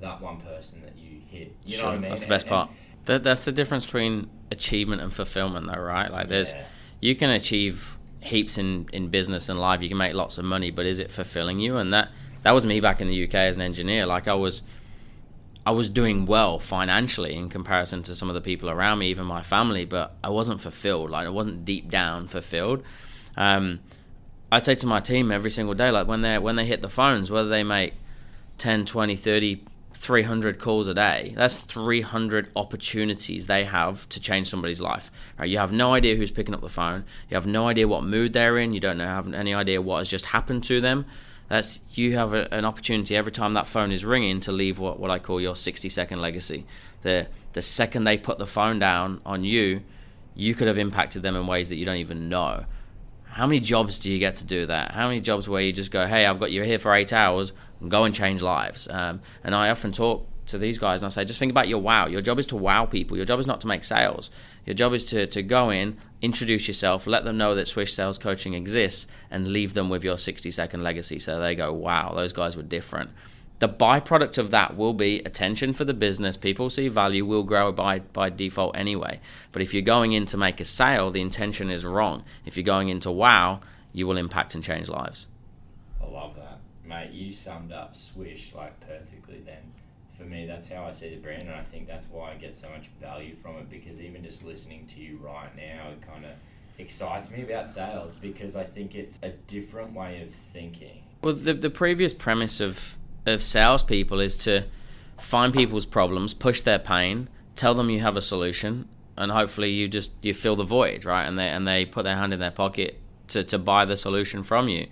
that 0.01 0.21
one 0.21 0.39
person 0.39 0.81
that 0.81 0.97
you 0.97 1.19
hit. 1.19 1.55
You 1.65 1.77
sure, 1.77 1.83
know 1.83 1.89
what 1.89 1.97
I 1.97 1.99
mean? 1.99 2.09
That's 2.09 2.21
the 2.23 2.27
best 2.27 2.45
and, 2.45 2.51
part. 2.51 2.69
That, 3.05 3.23
that's 3.23 3.45
the 3.45 3.51
difference 3.51 3.85
between 3.85 4.29
achievement 4.51 5.01
and 5.01 5.13
fulfillment, 5.13 5.67
though, 5.67 5.81
right? 5.81 6.11
Like, 6.11 6.27
there's 6.27 6.53
yeah. 6.53 6.65
you 7.01 7.15
can 7.15 7.29
achieve 7.31 7.97
heaps 8.21 8.57
in 8.57 8.87
in 8.91 9.09
business 9.09 9.49
and 9.49 9.59
life. 9.59 9.81
You 9.81 9.89
can 9.89 9.97
make 9.97 10.13
lots 10.13 10.37
of 10.37 10.45
money, 10.45 10.71
but 10.71 10.85
is 10.85 10.99
it 10.99 11.09
fulfilling 11.11 11.59
you? 11.59 11.77
And 11.77 11.93
that 11.93 12.09
that 12.43 12.51
was 12.51 12.65
me 12.65 12.79
back 12.79 13.01
in 13.01 13.07
the 13.07 13.23
UK 13.25 13.35
as 13.35 13.57
an 13.57 13.61
engineer. 13.61 14.05
Like 14.05 14.27
I 14.27 14.33
was, 14.33 14.61
I 15.65 15.71
was 15.71 15.89
doing 15.89 16.25
well 16.25 16.59
financially 16.59 17.35
in 17.35 17.49
comparison 17.49 18.03
to 18.03 18.15
some 18.15 18.29
of 18.29 18.35
the 18.35 18.41
people 18.41 18.69
around 18.69 18.99
me, 18.99 19.09
even 19.09 19.25
my 19.25 19.43
family, 19.43 19.85
but 19.85 20.15
I 20.23 20.29
wasn't 20.29 20.61
fulfilled. 20.61 21.09
Like 21.09 21.27
I 21.27 21.29
wasn't 21.29 21.65
deep 21.65 21.89
down 21.89 22.27
fulfilled. 22.27 22.83
Um, 23.35 23.81
I 24.51 24.59
say 24.59 24.75
to 24.75 24.87
my 24.87 24.99
team 24.99 25.31
every 25.31 25.51
single 25.51 25.75
day, 25.75 25.91
like 25.91 26.07
when 26.07 26.21
they 26.21 26.37
when 26.39 26.55
they 26.55 26.65
hit 26.65 26.81
the 26.81 26.89
phones, 26.89 27.29
whether 27.29 27.49
they 27.49 27.63
make 27.63 27.93
10, 28.57 28.85
20, 28.85 29.15
30, 29.15 29.63
300 29.99 30.59
calls 30.59 30.87
a 30.87 30.93
day. 30.93 31.33
That's 31.35 31.57
300 31.57 32.51
opportunities 32.55 33.47
they 33.47 33.65
have 33.65 34.07
to 34.09 34.19
change 34.21 34.49
somebody's 34.49 34.79
life. 34.79 35.11
Right? 35.37 35.49
You 35.49 35.57
have 35.57 35.73
no 35.73 35.93
idea 35.93 36.15
who's 36.15 36.31
picking 36.31 36.55
up 36.55 36.61
the 36.61 36.69
phone. 36.69 37.03
You 37.29 37.35
have 37.35 37.45
no 37.45 37.67
idea 37.67 37.85
what 37.85 38.05
mood 38.05 38.31
they're 38.31 38.57
in. 38.57 38.73
You 38.73 38.79
don't 38.79 38.97
know, 38.97 39.05
have 39.05 39.31
any 39.33 39.53
idea 39.53 39.81
what 39.81 39.97
has 39.97 40.07
just 40.07 40.27
happened 40.27 40.63
to 40.63 40.79
them. 40.79 41.05
That's 41.49 41.81
you 41.95 42.15
have 42.15 42.33
a, 42.33 42.51
an 42.53 42.63
opportunity 42.63 43.17
every 43.17 43.33
time 43.33 43.53
that 43.53 43.67
phone 43.67 43.91
is 43.91 44.05
ringing 44.05 44.39
to 44.41 44.53
leave 44.53 44.79
what, 44.79 45.01
what 45.01 45.11
I 45.11 45.19
call 45.19 45.41
your 45.41 45.55
60 45.55 45.89
second 45.89 46.21
legacy. 46.21 46.65
The 47.01 47.27
the 47.51 47.61
second 47.61 48.05
they 48.05 48.17
put 48.17 48.37
the 48.37 48.47
phone 48.47 48.79
down 48.79 49.19
on 49.25 49.43
you, 49.43 49.81
you 50.33 50.55
could 50.55 50.67
have 50.67 50.77
impacted 50.77 51.23
them 51.23 51.35
in 51.35 51.45
ways 51.45 51.67
that 51.69 51.75
you 51.75 51.83
don't 51.83 51.97
even 51.97 52.29
know. 52.29 52.65
How 53.29 53.45
many 53.45 53.59
jobs 53.59 53.99
do 53.99 54.11
you 54.11 54.19
get 54.19 54.37
to 54.37 54.45
do 54.45 54.65
that? 54.65 54.91
How 54.91 55.07
many 55.07 55.21
jobs 55.21 55.47
where 55.47 55.61
you 55.61 55.71
just 55.71 55.91
go, 55.91 56.05
hey, 56.05 56.25
I've 56.25 56.39
got 56.39 56.51
you 56.51 56.63
here 56.63 56.79
for 56.79 56.93
eight 56.93 57.13
hours, 57.13 57.53
and 57.79 57.89
go 57.89 58.03
and 58.03 58.13
change 58.13 58.41
lives? 58.41 58.87
Um, 58.89 59.21
and 59.43 59.55
I 59.55 59.69
often 59.69 59.91
talk 59.91 60.27
to 60.47 60.57
these 60.57 60.79
guys 60.79 61.01
and 61.01 61.05
I 61.05 61.09
say, 61.09 61.25
just 61.25 61.39
think 61.39 61.51
about 61.51 61.67
your 61.67 61.79
wow. 61.79 62.07
Your 62.07 62.21
job 62.21 62.39
is 62.39 62.47
to 62.47 62.55
wow 62.55 62.85
people. 62.85 63.15
Your 63.15 63.25
job 63.25 63.39
is 63.39 63.47
not 63.47 63.61
to 63.61 63.67
make 63.67 63.83
sales. 63.83 64.31
Your 64.65 64.73
job 64.73 64.93
is 64.93 65.05
to, 65.05 65.27
to 65.27 65.43
go 65.43 65.69
in, 65.69 65.97
introduce 66.21 66.67
yourself, 66.67 67.07
let 67.07 67.23
them 67.23 67.37
know 67.37 67.55
that 67.55 67.67
Swish 67.67 67.93
Sales 67.93 68.17
Coaching 68.17 68.55
exists, 68.55 69.07
and 69.29 69.47
leave 69.47 69.73
them 69.73 69.89
with 69.89 70.03
your 70.03 70.17
60 70.17 70.49
second 70.51 70.83
legacy 70.83 71.19
so 71.19 71.39
they 71.39 71.55
go, 71.55 71.71
wow, 71.71 72.13
those 72.15 72.33
guys 72.33 72.57
were 72.57 72.63
different 72.63 73.11
the 73.59 73.69
byproduct 73.69 74.37
of 74.37 74.51
that 74.51 74.77
will 74.77 74.93
be 74.93 75.19
attention 75.19 75.73
for 75.73 75.83
the 75.83 75.93
business. 75.93 76.37
People 76.37 76.69
see 76.69 76.87
value 76.87 77.25
will 77.25 77.43
grow 77.43 77.71
by, 77.73 77.99
by 77.99 78.29
default 78.29 78.75
anyway. 78.77 79.19
But 79.51 79.61
if 79.61 79.73
you're 79.73 79.83
going 79.83 80.13
in 80.13 80.25
to 80.27 80.37
make 80.37 80.61
a 80.61 80.65
sale, 80.65 81.11
the 81.11 81.21
intention 81.21 81.69
is 81.69 81.83
wrong. 81.83 82.23
If 82.45 82.55
you're 82.55 82.63
going 82.63 82.87
into 82.87 83.11
wow, 83.11 83.59
you 83.91 84.07
will 84.07 84.17
impact 84.17 84.55
and 84.55 84.63
change 84.63 84.87
lives. 84.87 85.27
I 86.01 86.09
love 86.09 86.35
that. 86.37 86.59
Mate, 86.85 87.11
you 87.11 87.31
summed 87.31 87.73
up 87.73 87.95
Swish 87.95 88.53
like 88.55 88.79
perfectly 88.79 89.41
then. 89.45 89.73
For 90.17 90.23
me, 90.23 90.45
that's 90.45 90.69
how 90.69 90.85
I 90.85 90.91
see 90.91 91.09
the 91.09 91.17
brand, 91.17 91.43
and 91.43 91.51
I 91.51 91.63
think 91.63 91.87
that's 91.87 92.07
why 92.11 92.31
I 92.31 92.35
get 92.35 92.55
so 92.55 92.69
much 92.69 92.89
value 93.01 93.35
from 93.35 93.55
it 93.57 93.69
because 93.69 94.01
even 94.01 94.23
just 94.23 94.43
listening 94.43 94.85
to 94.87 94.99
you 94.99 95.17
right 95.21 95.55
now, 95.55 95.89
it 95.91 96.01
kind 96.01 96.25
of 96.25 96.31
excites 96.77 97.29
me 97.29 97.43
about 97.43 97.69
sales 97.69 98.15
because 98.15 98.55
I 98.55 98.63
think 98.63 98.95
it's 98.95 99.19
a 99.21 99.29
different 99.29 99.93
way 99.93 100.21
of 100.21 100.31
thinking. 100.31 101.03
Well, 101.21 101.35
the, 101.35 101.53
the 101.53 101.69
previous 101.69 102.13
premise 102.13 102.59
of 102.59 102.97
of 103.29 103.41
salespeople 103.41 104.19
is 104.19 104.37
to 104.37 104.65
find 105.17 105.53
people's 105.53 105.85
problems, 105.85 106.33
push 106.33 106.61
their 106.61 106.79
pain, 106.79 107.29
tell 107.55 107.73
them 107.73 107.89
you 107.89 107.99
have 107.99 108.17
a 108.17 108.21
solution, 108.21 108.87
and 109.17 109.31
hopefully 109.31 109.71
you 109.71 109.87
just 109.87 110.11
you 110.21 110.33
fill 110.33 110.55
the 110.55 110.63
void, 110.63 111.05
right? 111.05 111.25
And 111.25 111.37
they 111.37 111.49
and 111.49 111.67
they 111.67 111.85
put 111.85 112.03
their 112.03 112.15
hand 112.15 112.33
in 112.33 112.39
their 112.39 112.51
pocket 112.51 112.99
to, 113.29 113.43
to 113.45 113.57
buy 113.57 113.85
the 113.85 113.97
solution 113.97 114.43
from 114.43 114.69
you. 114.69 114.87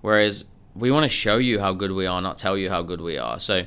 Whereas 0.00 0.44
we 0.74 0.90
want 0.90 1.04
to 1.04 1.08
show 1.08 1.36
you 1.38 1.60
how 1.60 1.72
good 1.72 1.92
we 1.92 2.06
are, 2.06 2.20
not 2.20 2.38
tell 2.38 2.56
you 2.56 2.70
how 2.70 2.82
good 2.82 3.00
we 3.00 3.18
are. 3.18 3.38
So 3.40 3.66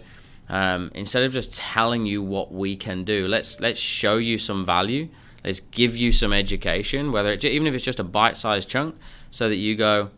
um, 0.50 0.92
instead 0.94 1.24
of 1.24 1.32
just 1.32 1.56
telling 1.56 2.06
you 2.06 2.22
what 2.22 2.52
we 2.52 2.76
can 2.76 3.04
do, 3.04 3.28
let's 3.28 3.60
let's 3.60 3.80
show 3.80 4.18
you 4.18 4.38
some 4.38 4.66
value. 4.66 5.10
Let's 5.44 5.60
give 5.60 5.98
you 5.98 6.14
some 6.14 6.32
education, 6.32 7.12
whether 7.12 7.34
it, 7.34 7.44
even 7.44 7.68
if 7.68 7.74
it's 7.74 7.84
just 7.84 8.00
a 8.00 8.04
bite-sized 8.04 8.70
chunk, 8.70 8.96
so 9.30 9.50
that 9.50 9.58
you 9.58 9.76
go, 9.76 10.10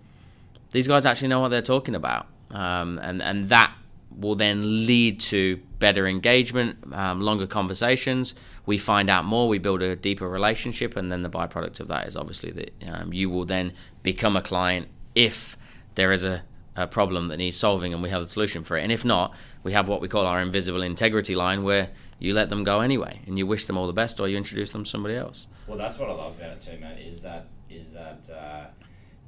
these 0.69 0.87
guys 0.87 1.07
actually 1.07 1.29
know 1.29 1.39
what 1.39 1.49
they're 1.49 1.63
talking 1.63 1.95
about 1.95 2.27
um, 2.51 2.99
and 2.99 3.21
and 3.21 3.49
that 3.49 3.73
will 4.17 4.35
then 4.35 4.85
lead 4.85 5.19
to 5.19 5.57
better 5.79 6.07
engagement, 6.07 6.77
um, 6.93 7.21
longer 7.21 7.47
conversations. 7.47 8.35
We 8.65 8.77
find 8.77 9.09
out 9.09 9.25
more, 9.25 9.47
we 9.47 9.59
build 9.59 9.81
a 9.81 9.95
deeper 9.95 10.27
relationship, 10.27 10.95
and 10.95 11.11
then 11.11 11.21
the 11.21 11.29
byproduct 11.29 11.79
of 11.79 11.87
that 11.89 12.07
is 12.07 12.15
obviously 12.15 12.51
that 12.51 12.73
um, 12.91 13.13
you 13.13 13.29
will 13.29 13.45
then 13.45 13.73
become 14.03 14.35
a 14.35 14.41
client 14.41 14.87
if 15.13 15.57
there 15.95 16.11
is 16.11 16.23
a, 16.23 16.43
a 16.75 16.87
problem 16.87 17.27
that 17.29 17.37
needs 17.37 17.57
solving 17.57 17.93
and 17.93 18.01
we 18.01 18.09
have 18.09 18.21
the 18.21 18.27
solution 18.27 18.63
for 18.63 18.77
it. 18.77 18.83
And 18.83 18.91
if 18.91 19.05
not, 19.05 19.33
we 19.63 19.73
have 19.73 19.87
what 19.87 20.01
we 20.01 20.07
call 20.07 20.25
our 20.25 20.41
invisible 20.41 20.81
integrity 20.81 21.35
line 21.35 21.63
where 21.63 21.89
you 22.19 22.33
let 22.33 22.49
them 22.49 22.63
go 22.63 22.81
anyway 22.81 23.21
and 23.27 23.37
you 23.37 23.47
wish 23.47 23.65
them 23.65 23.77
all 23.77 23.87
the 23.87 23.93
best 23.93 24.19
or 24.19 24.27
you 24.27 24.37
introduce 24.37 24.71
them 24.71 24.83
to 24.83 24.89
somebody 24.89 25.15
else. 25.15 25.47
Well, 25.67 25.77
that's 25.77 25.97
what 25.97 26.09
I 26.09 26.13
love 26.13 26.37
about 26.37 26.51
it 26.51 26.59
too, 26.59 26.77
man, 26.79 26.97
is 26.97 27.21
that 27.21 27.47
is 27.69 27.91
that. 27.91 28.29
Uh 28.29 28.65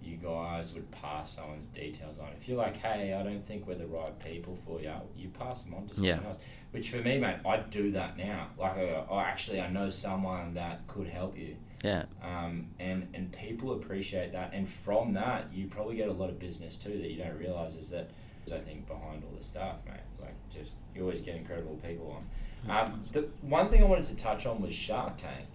you 0.08 0.18
guys 0.18 0.74
would 0.74 0.90
pass 0.92 1.34
someone's 1.34 1.66
details 1.66 2.20
on. 2.20 2.30
If 2.40 2.48
you're 2.48 2.58
like, 2.58 2.78
hey, 2.78 3.14
I 3.14 3.24
don't 3.24 3.44
think 3.44 3.68
we're 3.68 3.76
the 3.76 3.88
right 3.88 4.18
people 4.20 4.56
for 4.56 4.80
you, 4.82 4.94
you 5.16 5.30
pass 5.30 5.64
them 5.64 5.74
on 5.74 5.88
to 5.88 5.96
someone 5.96 6.20
yeah. 6.22 6.28
else. 6.28 6.38
Which 6.72 6.90
for 6.90 6.98
me, 6.98 7.20
mate, 7.20 7.38
I 7.46 7.58
do 7.58 7.92
that 7.92 8.18
now. 8.18 8.48
Like, 8.58 8.78
uh, 8.78 9.04
oh, 9.10 9.20
actually, 9.20 9.62
I 9.62 9.70
know 9.70 9.90
someone 9.90 10.54
that 10.54 10.88
could 10.88 11.08
help 11.08 11.38
you. 11.38 11.56
Yeah. 11.84 12.06
Um, 12.24 12.68
and 12.80 13.08
and 13.14 13.32
people 13.32 13.74
appreciate 13.74 14.32
that, 14.32 14.52
and 14.54 14.68
from 14.68 15.14
that, 15.14 15.54
you 15.54 15.68
probably 15.68 15.96
get 15.96 16.08
a 16.08 16.14
lot 16.14 16.30
of 16.30 16.40
business 16.40 16.76
too 16.78 16.98
that 16.98 17.12
you 17.12 17.18
don't 17.18 17.38
realize 17.38 17.76
is 17.76 17.90
that. 17.90 18.10
I 18.50 18.60
think 18.60 18.88
behind 18.88 19.26
all 19.26 19.38
the 19.38 19.44
stuff, 19.44 19.76
mate, 19.86 20.00
like 20.22 20.34
just 20.50 20.74
you 20.96 21.02
always 21.02 21.20
get 21.20 21.36
incredible 21.36 21.78
people 21.86 22.16
on. 22.16 22.24
Um, 22.70 23.02
the 23.12 23.28
one 23.42 23.68
thing 23.70 23.84
I 23.84 23.86
wanted 23.86 24.06
to 24.06 24.16
touch 24.16 24.46
on 24.46 24.62
was 24.62 24.74
Shark 24.74 25.18
Tank. 25.18 25.48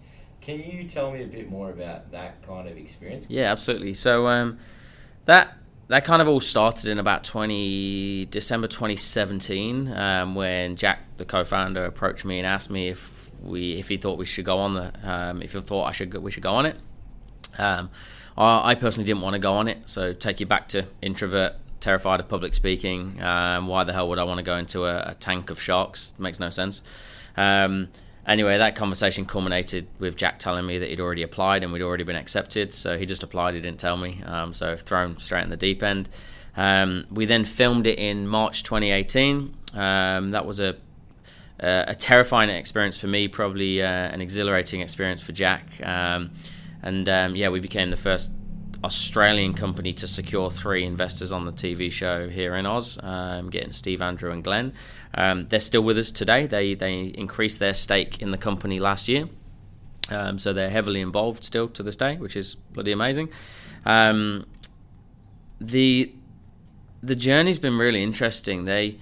Can 0.42 0.58
you 0.58 0.84
tell 0.84 1.12
me 1.12 1.22
a 1.22 1.26
bit 1.26 1.48
more 1.48 1.70
about 1.70 2.10
that 2.10 2.42
kind 2.42 2.68
of 2.68 2.76
experience? 2.76 3.28
Yeah, 3.30 3.52
absolutely. 3.52 3.94
So 3.94 4.26
um, 4.26 4.58
that 5.24 5.56
that 5.86 6.04
kind 6.04 6.20
of 6.20 6.26
all 6.26 6.40
started 6.40 6.90
in 6.90 6.98
about 6.98 7.22
20 7.22 8.26
December 8.26 8.66
2017 8.66 9.88
um, 9.92 10.34
when 10.34 10.74
Jack, 10.74 11.04
the 11.16 11.24
co-founder, 11.24 11.84
approached 11.84 12.24
me 12.24 12.38
and 12.38 12.46
asked 12.46 12.70
me 12.70 12.88
if 12.88 13.30
we 13.40 13.74
if 13.74 13.88
he 13.88 13.96
thought 13.96 14.18
we 14.18 14.24
should 14.24 14.44
go 14.44 14.58
on 14.58 14.74
the 14.74 14.92
um, 15.08 15.42
if 15.42 15.52
he 15.52 15.60
thought 15.60 15.84
I 15.84 15.92
should 15.92 16.12
we 16.14 16.32
should 16.32 16.42
go 16.42 16.54
on 16.54 16.66
it. 16.66 16.76
Um, 17.56 17.90
I, 18.36 18.72
I, 18.72 18.74
personally 18.74 19.06
didn't 19.06 19.22
want 19.22 19.34
to 19.34 19.38
go 19.38 19.52
on 19.52 19.68
it, 19.68 19.88
so 19.88 20.12
take 20.12 20.40
you 20.40 20.46
back 20.46 20.68
to 20.68 20.86
introvert, 21.02 21.52
terrified 21.80 22.18
of 22.18 22.28
public 22.28 22.54
speaking. 22.54 23.22
Um, 23.22 23.66
why 23.68 23.84
the 23.84 23.92
hell 23.92 24.08
would 24.08 24.18
I 24.18 24.24
want 24.24 24.38
to 24.38 24.42
go 24.42 24.56
into 24.56 24.86
a, 24.86 25.10
a 25.10 25.14
tank 25.14 25.50
of 25.50 25.60
sharks? 25.60 26.14
It 26.18 26.20
makes 26.20 26.40
no 26.40 26.48
sense. 26.48 26.82
Anyway, 28.26 28.56
that 28.56 28.76
conversation 28.76 29.24
culminated 29.24 29.88
with 29.98 30.16
Jack 30.16 30.38
telling 30.38 30.64
me 30.64 30.78
that 30.78 30.88
he'd 30.88 31.00
already 31.00 31.24
applied 31.24 31.64
and 31.64 31.72
we'd 31.72 31.82
already 31.82 32.04
been 32.04 32.16
accepted. 32.16 32.72
So 32.72 32.96
he 32.96 33.04
just 33.04 33.22
applied, 33.22 33.54
he 33.54 33.60
didn't 33.60 33.80
tell 33.80 33.96
me. 33.96 34.22
Um, 34.24 34.54
so 34.54 34.76
thrown 34.76 35.16
straight 35.18 35.42
in 35.42 35.50
the 35.50 35.56
deep 35.56 35.82
end. 35.82 36.08
Um, 36.56 37.06
we 37.10 37.26
then 37.26 37.44
filmed 37.44 37.86
it 37.86 37.98
in 37.98 38.28
March 38.28 38.62
2018. 38.62 39.54
Um, 39.74 40.30
that 40.30 40.46
was 40.46 40.60
a, 40.60 40.76
a, 41.58 41.84
a 41.88 41.94
terrifying 41.96 42.50
experience 42.50 42.96
for 42.96 43.08
me, 43.08 43.26
probably 43.26 43.82
uh, 43.82 43.86
an 43.86 44.20
exhilarating 44.20 44.82
experience 44.82 45.20
for 45.20 45.32
Jack. 45.32 45.66
Um, 45.82 46.30
and 46.82 47.08
um, 47.08 47.34
yeah, 47.34 47.48
we 47.48 47.58
became 47.58 47.90
the 47.90 47.96
first 47.96 48.30
Australian 48.84 49.54
company 49.54 49.92
to 49.94 50.08
secure 50.08 50.50
three 50.50 50.84
investors 50.84 51.32
on 51.32 51.44
the 51.44 51.52
TV 51.52 51.90
show 51.90 52.28
here 52.28 52.54
in 52.56 52.66
Oz, 52.66 52.98
um, 53.02 53.50
getting 53.50 53.72
Steve, 53.72 54.02
Andrew, 54.02 54.32
and 54.32 54.42
Glenn. 54.42 54.72
Um, 55.14 55.46
they're 55.48 55.60
still 55.60 55.82
with 55.82 55.98
us 55.98 56.10
today. 56.10 56.46
They 56.46 56.74
they 56.74 57.02
increased 57.04 57.58
their 57.58 57.74
stake 57.74 58.20
in 58.20 58.30
the 58.30 58.38
company 58.38 58.80
last 58.80 59.08
year, 59.08 59.28
um, 60.10 60.38
so 60.38 60.52
they're 60.52 60.70
heavily 60.70 61.00
involved 61.00 61.44
still 61.44 61.68
to 61.68 61.82
this 61.82 61.96
day, 61.96 62.16
which 62.16 62.36
is 62.36 62.54
bloody 62.54 62.92
amazing. 62.92 63.28
Um, 63.84 64.46
the 65.60 66.12
the 67.02 67.16
journey's 67.16 67.58
been 67.58 67.78
really 67.78 68.02
interesting. 68.02 68.64
They 68.64 68.98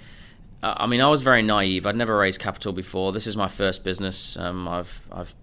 I 0.62 0.86
mean, 0.86 1.00
I 1.00 1.08
was 1.08 1.22
very 1.22 1.42
naive. 1.42 1.86
I'd 1.86 1.96
never 1.96 2.16
raised 2.16 2.40
capital 2.40 2.72
before. 2.72 3.12
This 3.12 3.26
is 3.26 3.36
my 3.36 3.48
first 3.48 3.82
business. 3.82 4.36
Um, 4.36 4.68
I've 4.68 5.00
I've 5.10 5.34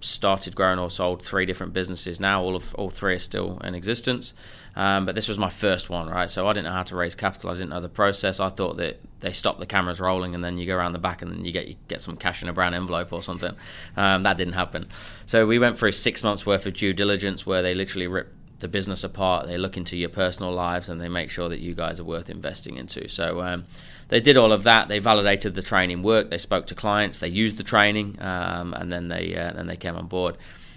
started, 0.00 0.54
grown, 0.54 0.78
or 0.78 0.90
sold 0.90 1.22
three 1.22 1.46
different 1.46 1.72
businesses 1.72 2.20
now. 2.20 2.42
All 2.42 2.56
of 2.56 2.74
all 2.74 2.90
three 2.90 3.14
are 3.14 3.18
still 3.18 3.58
in 3.64 3.74
existence, 3.74 4.34
um, 4.76 5.06
but 5.06 5.14
this 5.14 5.28
was 5.28 5.38
my 5.38 5.50
first 5.50 5.90
one, 5.90 6.08
right? 6.08 6.30
So 6.30 6.46
I 6.46 6.52
didn't 6.52 6.66
know 6.66 6.72
how 6.72 6.84
to 6.84 6.96
raise 6.96 7.14
capital. 7.14 7.50
I 7.50 7.54
didn't 7.54 7.70
know 7.70 7.80
the 7.80 7.88
process. 7.88 8.40
I 8.40 8.48
thought 8.48 8.76
that 8.76 9.00
they 9.20 9.32
stop 9.32 9.58
the 9.58 9.66
cameras 9.66 10.00
rolling 10.00 10.34
and 10.34 10.44
then 10.44 10.58
you 10.58 10.66
go 10.66 10.76
around 10.76 10.92
the 10.92 10.98
back 10.98 11.22
and 11.22 11.32
then 11.32 11.44
you 11.44 11.52
get 11.52 11.68
you 11.68 11.76
get 11.88 12.00
some 12.00 12.16
cash 12.16 12.42
in 12.42 12.48
a 12.48 12.52
brown 12.52 12.74
envelope 12.74 13.12
or 13.12 13.22
something. 13.22 13.54
Um, 13.96 14.22
that 14.22 14.36
didn't 14.36 14.54
happen. 14.54 14.88
So 15.26 15.46
we 15.46 15.58
went 15.58 15.78
through 15.78 15.92
six 15.92 16.22
months 16.22 16.46
worth 16.46 16.66
of 16.66 16.74
due 16.74 16.92
diligence 16.92 17.46
where 17.46 17.62
they 17.62 17.74
literally 17.74 18.06
rip 18.06 18.32
the 18.60 18.68
business 18.68 19.04
apart. 19.04 19.46
They 19.46 19.58
look 19.58 19.76
into 19.76 19.96
your 19.96 20.08
personal 20.08 20.52
lives 20.52 20.88
and 20.88 21.00
they 21.00 21.08
make 21.08 21.30
sure 21.30 21.48
that 21.48 21.60
you 21.60 21.74
guys 21.74 22.00
are 22.00 22.04
worth 22.04 22.30
investing 22.30 22.76
into. 22.76 23.08
So 23.08 23.40
um, 23.40 23.66
they 24.08 24.20
did 24.20 24.36
all 24.36 24.52
of 24.52 24.62
that. 24.64 24.88
They 24.88 24.98
validated 24.98 25.54
the 25.54 25.62
training 25.62 26.02
work. 26.02 26.30
They 26.30 26.38
spoke 26.38 26.66
to 26.68 26.74
clients. 26.74 27.18
They 27.18 27.28
used 27.28 27.56
the 27.56 27.62
training, 27.62 28.16
um, 28.20 28.74
and 28.74 28.90
then 28.90 29.08
they 29.08 29.34
uh, 29.36 29.52
then 29.52 29.66
they 29.66 29.76
came 29.76 29.96
on 29.96 30.06
board. 30.06 30.36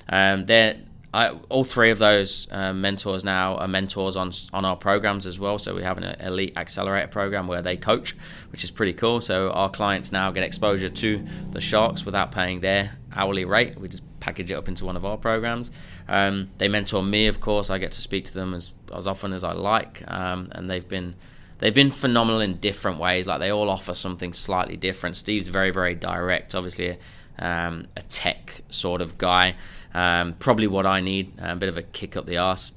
Um, 0.09 0.45
they're 0.45 0.75
I, 1.13 1.31
all 1.49 1.65
three 1.65 1.91
of 1.91 1.99
those 1.99 2.47
uh, 2.51 2.71
mentors 2.71 3.25
now 3.25 3.55
are 3.57 3.67
mentors 3.67 4.15
on 4.15 4.31
on 4.53 4.63
our 4.63 4.77
programs 4.77 5.25
as 5.25 5.39
well. 5.39 5.59
So 5.59 5.75
we 5.75 5.83
have 5.83 5.97
an 5.97 6.03
elite 6.21 6.53
accelerator 6.55 7.07
program 7.07 7.47
where 7.47 7.61
they 7.61 7.75
coach, 7.75 8.15
which 8.51 8.63
is 8.63 8.71
pretty 8.71 8.93
cool. 8.93 9.19
So 9.19 9.51
our 9.51 9.69
clients 9.69 10.11
now 10.11 10.31
get 10.31 10.43
exposure 10.43 10.87
to 10.87 11.25
the 11.51 11.59
sharks 11.59 12.05
without 12.05 12.31
paying 12.31 12.61
their 12.61 12.97
hourly 13.13 13.43
rate. 13.43 13.77
We 13.77 13.89
just 13.89 14.03
package 14.21 14.51
it 14.51 14.55
up 14.55 14.69
into 14.69 14.85
one 14.85 14.95
of 14.95 15.03
our 15.03 15.17
programs. 15.17 15.69
Um, 16.07 16.49
they 16.59 16.69
mentor 16.69 17.03
me, 17.03 17.27
of 17.27 17.41
course. 17.41 17.69
I 17.69 17.77
get 17.77 17.91
to 17.93 18.01
speak 18.01 18.25
to 18.25 18.33
them 18.33 18.53
as 18.53 18.71
as 18.93 19.05
often 19.05 19.33
as 19.33 19.43
I 19.43 19.51
like, 19.51 20.03
um, 20.07 20.47
and 20.53 20.69
they've 20.69 20.87
been 20.87 21.15
they've 21.61 21.73
been 21.73 21.91
phenomenal 21.91 22.41
in 22.41 22.57
different 22.57 22.99
ways. 22.99 23.27
Like 23.27 23.39
they 23.39 23.51
all 23.51 23.69
offer 23.69 23.93
something 23.93 24.33
slightly 24.33 24.75
different. 24.75 25.15
Steve's 25.15 25.47
very 25.47 25.71
very 25.71 25.95
direct, 25.95 26.53
obviously 26.53 26.97
a, 27.39 27.45
um, 27.45 27.87
a 27.95 28.01
tech 28.03 28.61
sort 28.69 29.01
of 29.01 29.17
guy. 29.17 29.55
Um, 29.93 30.33
probably 30.33 30.67
what 30.67 30.85
I 30.85 30.99
need, 30.99 31.33
a 31.39 31.55
bit 31.55 31.69
of 31.69 31.77
a 31.77 31.81
kick 31.81 32.17
up 32.17 32.25
the 32.25 32.37
arse. 32.37 32.73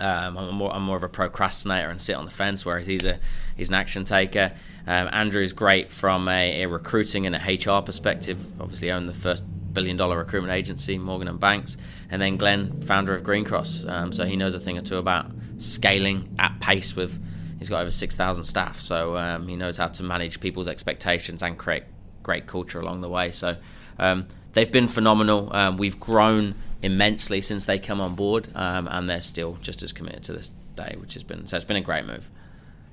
Um, 0.00 0.36
I'm, 0.36 0.54
more, 0.54 0.74
I'm 0.74 0.82
more 0.82 0.96
of 0.96 1.04
a 1.04 1.08
procrastinator 1.08 1.88
and 1.88 2.00
sit 2.00 2.16
on 2.16 2.24
the 2.24 2.30
fence, 2.30 2.66
whereas 2.66 2.86
he's 2.86 3.04
a 3.04 3.20
he's 3.56 3.68
an 3.68 3.76
action 3.76 4.04
taker. 4.04 4.52
Um, 4.86 5.08
Andrew 5.12 5.42
is 5.42 5.52
great 5.52 5.92
from 5.92 6.28
a, 6.28 6.62
a, 6.62 6.68
recruiting 6.68 7.26
and 7.26 7.36
a 7.36 7.38
HR 7.38 7.80
perspective. 7.80 8.38
Obviously, 8.60 8.90
owned 8.90 9.08
the 9.08 9.14
first 9.14 9.44
billion 9.72 9.96
dollar 9.96 10.18
recruitment 10.18 10.52
agency, 10.52 10.98
Morgan 10.98 11.28
and 11.28 11.38
Banks, 11.38 11.76
and 12.10 12.20
then 12.20 12.36
Glenn, 12.36 12.82
founder 12.82 13.14
of 13.14 13.22
Greencross. 13.22 13.88
Um, 13.88 14.12
so 14.12 14.24
he 14.24 14.36
knows 14.36 14.54
a 14.54 14.60
thing 14.60 14.78
or 14.78 14.82
two 14.82 14.96
about 14.96 15.30
scaling 15.58 16.34
at 16.38 16.58
pace 16.60 16.96
with. 16.96 17.20
He's 17.64 17.70
got 17.70 17.80
over 17.80 17.90
six 17.90 18.14
thousand 18.14 18.44
staff, 18.44 18.78
so 18.78 19.16
um, 19.16 19.48
he 19.48 19.56
knows 19.56 19.78
how 19.78 19.88
to 19.88 20.02
manage 20.02 20.38
people's 20.38 20.68
expectations 20.68 21.42
and 21.42 21.56
create 21.56 21.84
great 22.22 22.46
culture 22.46 22.78
along 22.78 23.00
the 23.00 23.08
way. 23.08 23.30
So 23.30 23.56
um, 23.98 24.26
they've 24.52 24.70
been 24.70 24.86
phenomenal. 24.86 25.48
Um, 25.50 25.78
we've 25.78 25.98
grown 25.98 26.56
immensely 26.82 27.40
since 27.40 27.64
they 27.64 27.78
come 27.78 28.02
on 28.02 28.16
board, 28.16 28.50
um, 28.54 28.86
and 28.90 29.08
they're 29.08 29.22
still 29.22 29.56
just 29.62 29.82
as 29.82 29.94
committed 29.94 30.24
to 30.24 30.34
this 30.34 30.52
day, 30.76 30.94
which 31.00 31.14
has 31.14 31.22
been 31.22 31.46
so 31.46 31.56
it's 31.56 31.64
been 31.64 31.78
a 31.78 31.80
great 31.80 32.04
move. 32.04 32.28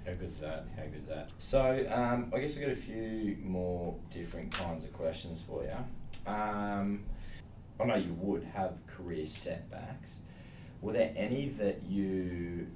How 0.05 0.13
good's 0.13 0.39
that? 0.39 0.67
How 0.77 0.83
good's 0.83 1.07
that? 1.07 1.31
So 1.37 1.85
um, 1.91 2.31
I 2.33 2.39
guess 2.39 2.55
I've 2.55 2.61
got 2.61 2.71
a 2.71 2.75
few 2.75 3.39
more 3.43 3.93
different 4.09 4.53
kinds 4.53 4.85
of 4.85 4.93
questions 4.93 5.41
for 5.41 5.63
you. 5.63 6.31
Um, 6.31 7.03
I 7.77 7.83
know 7.83 7.95
you 7.95 8.13
would 8.13 8.45
have 8.45 8.79
career 8.87 9.25
setbacks. 9.25 10.15
Were 10.81 10.93
there 10.93 11.11
any 11.17 11.49
that 11.59 11.83
you 11.83 12.67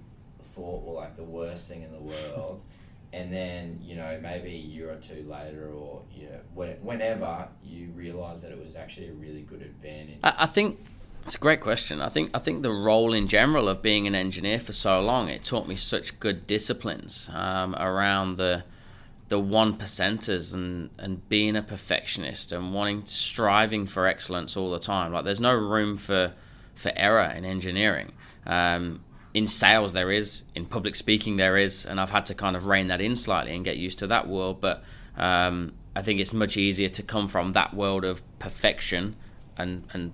thought 0.46 0.84
were 0.84 0.94
like 0.94 1.16
the 1.16 1.24
worst 1.24 1.68
thing 1.68 1.82
in 1.82 1.92
the 1.92 2.00
world? 2.00 2.62
and 3.16 3.32
then 3.32 3.80
you 3.82 3.96
know 3.96 4.20
maybe 4.22 4.50
a 4.50 4.58
year 4.58 4.92
or 4.92 4.98
two 4.98 5.26
later 5.28 5.72
or 5.72 6.02
you 6.14 6.28
know 6.28 6.40
when, 6.54 6.72
whenever 6.82 7.48
you 7.64 7.90
realize 7.96 8.42
that 8.42 8.52
it 8.52 8.62
was 8.62 8.76
actually 8.76 9.08
a 9.08 9.14
really 9.14 9.42
good 9.42 9.62
advantage. 9.62 10.20
I, 10.22 10.34
I, 10.40 10.46
think 10.46 10.84
it's 11.24 11.36
a 11.36 11.40
great 11.40 11.62
question. 11.62 12.02
I 12.02 12.10
think 12.10 12.32
i 12.34 12.40
think 12.40 12.62
the 12.62 12.72
role 12.72 13.14
in 13.14 13.28
general 13.28 13.70
of 13.70 13.82
being 13.82 14.06
an 14.06 14.16
engineer 14.16 14.60
for 14.60 14.74
so 14.74 15.02
long 15.02 15.30
it 15.30 15.44
taught 15.46 15.66
me 15.68 15.78
such 15.78 16.20
good 16.20 16.46
disciplines 16.46 17.30
um, 17.34 17.74
around 17.76 18.38
the 18.38 18.66
the 19.30 19.40
one 19.40 19.78
percenters 19.78 20.54
and 20.54 20.90
and 20.98 21.28
being 21.30 21.56
a 21.56 21.62
perfectionist 21.62 22.52
and 22.52 22.74
wanting 22.74 23.06
striving 23.06 23.88
for 23.88 24.06
excellence 24.08 24.58
all 24.58 24.72
the 24.72 24.80
time. 24.80 25.14
Like 25.14 25.24
there's 25.24 25.42
no 25.42 25.54
room 25.54 25.98
for 25.98 26.34
for 26.74 26.92
error 26.98 27.32
in 27.36 27.46
engineering. 27.46 28.12
Um, 28.46 29.02
in 29.36 29.48
sales 29.48 29.92
there 29.92 30.12
is, 30.12 30.46
in 30.56 30.66
public 30.66 30.96
speaking 30.96 31.36
there 31.36 31.58
is, 31.58 31.86
and 31.86 32.00
I've 32.00 32.10
had 32.10 32.26
to 32.28 32.34
kind 32.34 32.56
of 32.56 32.66
rein 32.66 32.88
that 32.88 33.02
in 33.02 33.18
slightly 33.18 33.54
and 33.54 33.66
get 33.66 33.76
used 33.76 34.00
to 34.00 34.08
that 34.08 34.30
world. 34.30 34.62
But 34.62 34.82
um, 35.18 35.74
I 35.94 36.02
think 36.02 36.22
it's 36.22 36.34
much 36.34 36.56
easier 36.56 36.88
to 36.88 37.04
come 37.04 37.28
from 37.28 37.52
that 37.52 37.74
world 37.74 38.06
of 38.06 38.24
perfection 38.40 39.18
and 39.58 39.84
and 39.94 40.14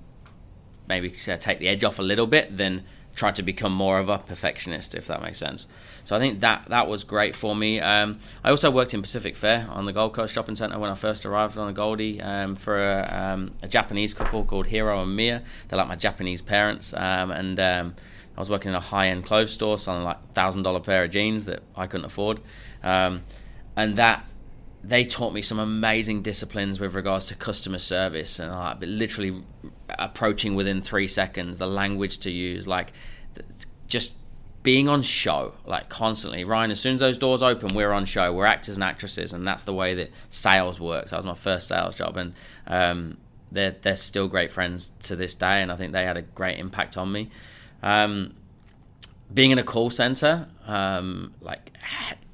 maybe 0.88 1.12
take 1.12 1.60
the 1.60 1.68
edge 1.68 1.84
off 1.84 2.00
a 2.00 2.02
little 2.02 2.26
bit 2.28 2.58
than 2.58 2.84
try 3.16 3.32
to 3.32 3.44
become 3.44 3.72
more 3.72 4.00
of 4.00 4.10
a 4.10 4.18
perfectionist, 4.18 4.96
if 4.96 5.06
that 5.08 5.22
makes 5.22 5.38
sense. 5.38 5.68
So 6.04 6.16
I 6.16 6.20
think 6.20 6.40
that 6.40 6.66
that 6.70 6.88
was 6.88 7.04
great 7.04 7.36
for 7.36 7.56
me. 7.56 7.80
Um, 7.80 8.20
I 8.44 8.50
also 8.50 8.72
worked 8.72 8.96
in 8.96 9.04
Pacific 9.04 9.36
Fair 9.36 9.68
on 9.70 9.86
the 9.86 9.94
Gold 9.94 10.14
Coast 10.14 10.34
Shopping 10.34 10.56
Centre 10.56 10.80
when 10.80 10.90
I 10.90 10.96
first 10.96 11.28
arrived 11.28 11.58
on 11.58 11.68
the 11.68 11.74
Goldie 11.74 12.22
um, 12.22 12.56
for 12.56 12.82
a, 12.82 13.34
um, 13.34 13.52
a, 13.62 13.68
Japanese 13.68 14.16
couple 14.16 14.44
called 14.46 14.66
Hiro 14.66 15.04
and 15.04 15.16
Mia. 15.16 15.44
They're 15.68 15.78
like 15.78 15.90
my 15.90 15.96
Japanese 15.96 16.42
parents, 16.42 16.94
um, 16.96 17.30
and 17.32 17.60
um, 17.60 17.96
I 18.36 18.40
was 18.40 18.50
working 18.50 18.70
in 18.70 18.76
a 18.76 18.80
high 18.80 19.10
end 19.10 19.26
clothes 19.26 19.54
store 19.54 19.78
selling 19.78 20.04
like 20.04 20.34
thousand 20.34 20.64
dollar 20.64 20.80
pair 20.80 21.04
of 21.04 21.12
jeans 21.12 21.46
that 21.46 21.64
I 21.76 21.88
couldn't 21.88 22.06
afford, 22.06 22.40
um, 22.84 23.24
and 23.76 23.98
that 23.98 24.26
they 24.84 25.06
taught 25.06 25.34
me 25.34 25.42
some 25.42 25.60
amazing 25.60 26.24
disciplines 26.24 26.80
with 26.80 26.96
regards 26.96 27.28
to 27.28 27.36
customer 27.36 27.78
service 27.78 28.40
and 28.40 28.52
like 28.52 28.78
literally 28.82 29.44
approaching 30.00 30.56
within 30.56 30.82
three 30.82 31.08
seconds, 31.08 31.60
the 31.60 31.68
language 31.68 32.18
to 32.20 32.32
use, 32.32 32.68
like 32.68 32.92
just 33.88 34.14
being 34.64 34.90
on 34.90 35.04
show 35.04 35.54
like 35.66 35.90
constantly. 35.90 36.44
Ryan 36.44 36.72
as 36.72 36.80
soon 36.80 36.96
as 36.96 37.00
those 37.00 37.18
doors 37.18 37.42
open 37.44 37.76
we're 37.76 37.92
on 37.92 38.06
show. 38.06 38.34
We're 38.34 38.46
actors 38.46 38.76
and 38.76 38.84
actresses 38.84 39.34
and 39.34 39.46
that's 39.46 39.64
the 39.64 39.74
way 39.74 39.94
that 39.96 40.12
sales 40.30 40.80
works. 40.80 41.12
That 41.12 41.18
was 41.18 41.26
my 41.26 41.36
first 41.36 41.68
sales 41.68 41.96
job 41.96 42.18
and 42.18 42.34
um, 42.66 43.18
they're, 43.52 43.76
they're 43.82 43.96
still 43.96 44.28
great 44.28 44.52
friends 44.52 44.92
to 45.04 45.16
this 45.16 45.36
day 45.36 45.62
and 45.62 45.72
i 45.72 45.76
think 45.76 45.92
they 45.92 46.06
had 46.06 46.18
a 46.18 46.22
great 46.22 46.58
impact 46.58 46.98
on 46.98 47.12
me 47.12 47.30
um, 47.84 48.34
being 49.34 49.52
in 49.52 49.60
a 49.60 49.64
call 49.64 49.90
center, 49.90 50.48
um, 50.66 51.34
like, 51.42 51.72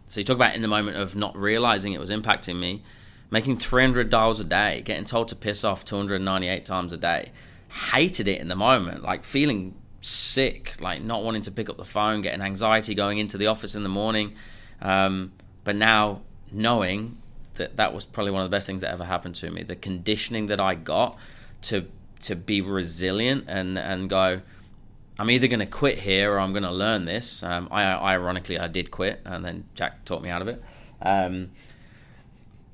so 0.07 0.19
you 0.19 0.23
talk 0.23 0.35
about 0.35 0.55
in 0.55 0.61
the 0.61 0.67
moment 0.67 0.97
of 0.97 1.15
not 1.15 1.35
realizing 1.37 1.93
it 1.93 1.99
was 1.99 2.09
impacting 2.09 2.59
me, 2.59 2.83
making 3.29 3.57
300 3.57 4.09
dials 4.09 4.39
a 4.39 4.43
day, 4.43 4.81
getting 4.85 5.05
told 5.05 5.27
to 5.29 5.35
piss 5.35 5.63
off 5.63 5.85
298 5.85 6.65
times 6.65 6.93
a 6.93 6.97
day. 6.97 7.31
Hated 7.69 8.27
it 8.27 8.39
in 8.39 8.47
the 8.47 8.55
moment, 8.55 9.03
like 9.03 9.25
feeling 9.25 9.75
sick, 10.01 10.75
like 10.79 11.01
not 11.01 11.23
wanting 11.23 11.41
to 11.43 11.51
pick 11.51 11.69
up 11.69 11.77
the 11.77 11.85
phone, 11.85 12.21
getting 12.21 12.41
anxiety 12.41 12.95
going 12.95 13.17
into 13.17 13.37
the 13.37 13.47
office 13.47 13.75
in 13.75 13.83
the 13.83 13.89
morning. 13.89 14.35
Um, 14.81 15.33
but 15.63 15.75
now 15.75 16.21
knowing 16.51 17.17
that 17.55 17.75
that 17.77 17.93
was 17.93 18.05
probably 18.05 18.31
one 18.31 18.43
of 18.43 18.49
the 18.49 18.55
best 18.55 18.67
things 18.67 18.81
that 18.81 18.91
ever 18.91 19.03
happened 19.03 19.35
to 19.35 19.51
me, 19.51 19.63
the 19.63 19.75
conditioning 19.75 20.47
that 20.47 20.59
I 20.59 20.75
got 20.75 21.17
to 21.63 21.85
to 22.21 22.35
be 22.35 22.61
resilient 22.61 23.45
and 23.47 23.77
and 23.77 24.09
go, 24.09 24.41
I'm 25.19 25.31
either 25.31 25.47
going 25.47 25.59
to 25.59 25.65
quit 25.65 25.99
here 25.99 26.33
or 26.33 26.39
I'm 26.39 26.51
going 26.51 26.63
to 26.63 26.71
learn 26.71 27.05
this. 27.05 27.41
Um, 27.43 27.67
I, 27.71 27.83
ironically, 27.83 28.59
I 28.59 28.67
did 28.67 28.91
quit, 28.91 29.21
and 29.25 29.43
then 29.43 29.65
Jack 29.73 30.05
taught 30.05 30.21
me 30.21 30.29
out 30.29 30.41
of 30.41 30.47
it. 30.47 30.63
Um, 31.01 31.51